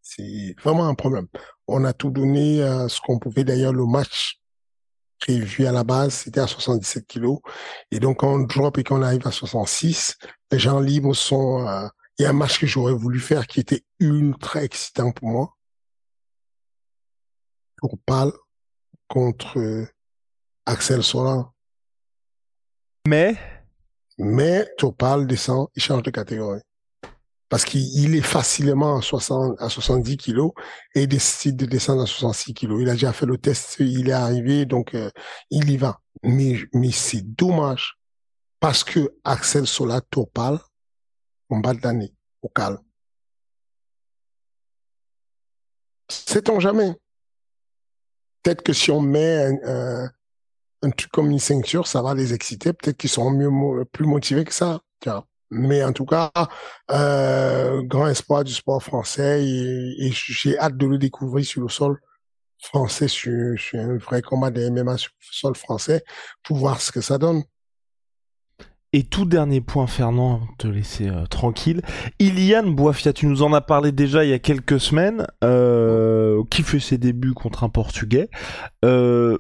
[0.09, 1.27] C'est vraiment un problème.
[1.67, 3.43] On a tout donné à ce qu'on pouvait.
[3.43, 4.39] D'ailleurs, le match
[5.19, 7.39] prévu à la base, c'était à 77 kilos.
[7.91, 10.17] Et donc, quand on drop et qu'on arrive à 66,
[10.51, 11.87] les gens libres sont, euh,
[12.17, 15.55] il y a un match que j'aurais voulu faire qui était ultra excitant pour moi.
[18.07, 18.33] Parle
[19.07, 19.87] contre euh,
[20.65, 21.53] Axel Solan.
[23.07, 23.37] Mais
[24.17, 26.61] Mais Topal descend, il change de catégorie.
[27.49, 30.51] Parce qu'il est facilement à, 60, à 70 kilos
[30.93, 32.79] et décide de descendre à 66 kilos.
[32.81, 35.09] Il a déjà fait le test, il est arrivé, donc euh,
[35.49, 35.99] il y va.
[36.23, 37.97] Mais, mais c'est dommage
[38.59, 40.59] parce que Axel Sola Topal,
[41.49, 42.79] combat d'année au calme.
[46.09, 46.95] Sait-on jamais?
[48.43, 50.11] Peut-être que si on met un, un,
[50.81, 52.73] un truc comme une ceinture, ça va les exciter.
[52.73, 54.81] Peut-être qu'ils seront mieux, plus motivés que ça.
[54.99, 55.23] Tiens.
[55.51, 56.31] Mais en tout cas,
[56.91, 61.99] euh, grand espoir du sport français et, j'ai hâte de le découvrir sur le sol
[62.59, 66.03] français, sur, un vrai combat de MMA sur le sol français
[66.43, 67.43] pour voir ce que ça donne.
[68.91, 71.83] Et tout dernier point, Fernand, de te laisser euh, tranquille.
[72.17, 76.63] Iliane Boifia, tu nous en as parlé déjà il y a quelques semaines, euh, qui
[76.63, 78.29] fait ses débuts contre un Portugais.
[78.83, 79.37] Euh,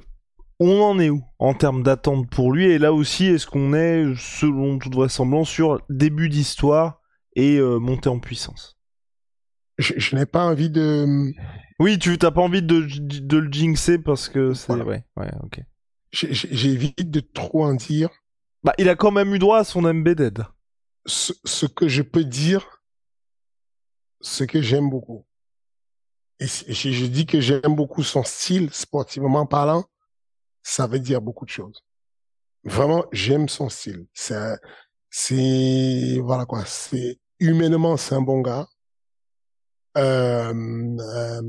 [0.59, 4.05] on en est où en termes d'attente pour lui Et là aussi, est-ce qu'on est,
[4.17, 7.01] selon toute vraisemblance, sur début d'histoire
[7.35, 8.77] et euh, montée en puissance?
[9.77, 11.31] Je, je n'ai pas envie de...
[11.79, 14.67] Oui, tu n'as pas envie de, de le jinxer parce que c'est...
[14.67, 14.83] Voilà.
[14.85, 15.61] Ouais, ouais, ok.
[16.11, 18.09] j'ai- J'évite de trop en dire.
[18.63, 20.43] Bah, il a quand même eu droit à son embedded.
[21.05, 22.83] ce, ce que je peux dire,
[24.19, 25.25] ce que j'aime beaucoup.
[26.41, 29.85] Et si je dis que j'aime beaucoup son style, sportivement parlant,
[30.63, 31.83] ça veut dire beaucoup de choses.
[32.63, 34.05] Vraiment, j'aime son style.
[34.13, 34.57] C'est,
[35.09, 38.67] c'est, voilà quoi, c'est, humainement, c'est un bon gars.
[39.97, 40.53] Euh,
[40.99, 41.41] euh,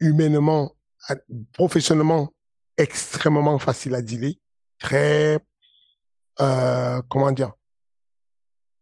[0.00, 0.74] humainement,
[1.52, 2.32] professionnellement,
[2.76, 4.38] extrêmement facile à dealer.
[4.78, 5.38] Très,
[6.40, 7.52] euh, comment dire,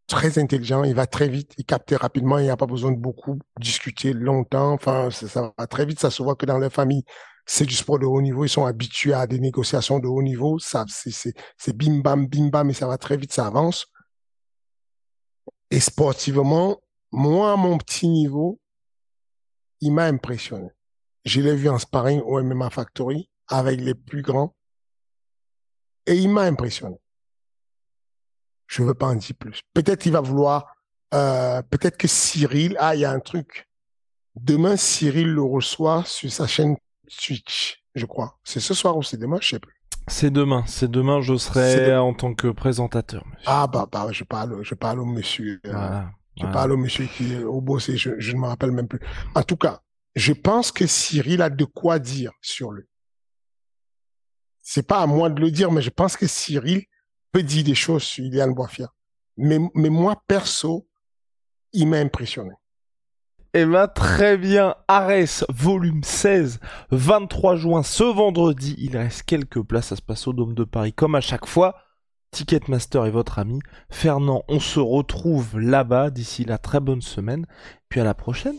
[0.06, 2.98] très intelligent, il va très vite, il capte rapidement, il n'y a pas besoin de
[2.98, 4.72] beaucoup discuter longtemps.
[4.72, 7.04] Enfin, ça, va très vite, ça se voit que dans leur famille,
[7.46, 10.58] c'est du sport de haut niveau, ils sont habitués à des négociations de haut niveau,
[10.58, 13.86] c'est, bim bam, bim bam, et ça va très vite, ça avance.
[15.70, 16.80] Et sportivement,
[17.12, 18.60] moi, mon petit niveau,
[19.80, 20.70] il m'a impressionné.
[21.24, 24.54] Je l'ai vu en sparring au MMA Factory avec les plus grands
[26.06, 26.96] et il m'a impressionné.
[28.66, 29.60] Je veux pas en dire plus.
[29.72, 30.74] Peut-être il va vouloir,
[31.12, 33.68] euh, peut-être que Cyril, ah, il y a un truc.
[34.34, 36.76] Demain, Cyril le reçoit sur sa chaîne
[37.24, 38.38] Twitch, je crois.
[38.44, 39.74] C'est ce soir ou c'est demain, je sais plus.
[40.08, 43.24] C'est demain, c'est demain, je serai en tant que présentateur.
[43.26, 43.44] monsieur.
[43.46, 46.02] Ah, bah, bah, je parle, je parle au monsieur, euh,
[46.36, 46.52] je voilà.
[46.52, 49.00] parle au monsieur qui est au boss et je, je ne me rappelle même plus.
[49.34, 49.80] En tout cas,
[50.14, 52.84] je pense que Cyril a de quoi dire sur lui.
[54.60, 56.84] C'est pas à moi de le dire, mais je pense que Cyril
[57.32, 58.92] peut dire des choses sur Iliane Boifia.
[59.36, 60.86] Mais, mais moi, perso,
[61.72, 62.52] il m'a impressionné.
[63.56, 64.74] Eh ben, très bien.
[64.88, 66.58] Ares, volume 16,
[66.90, 68.74] 23 juin, ce vendredi.
[68.78, 69.86] Il reste quelques places.
[69.86, 71.76] Ça se passe au Dôme de Paris, comme à chaque fois.
[72.32, 73.60] Ticketmaster est votre ami.
[73.90, 76.10] Fernand, on se retrouve là-bas.
[76.10, 77.46] D'ici là, très bonne semaine.
[77.88, 78.56] Puis à la prochaine.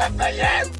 [0.00, 0.79] batalhão!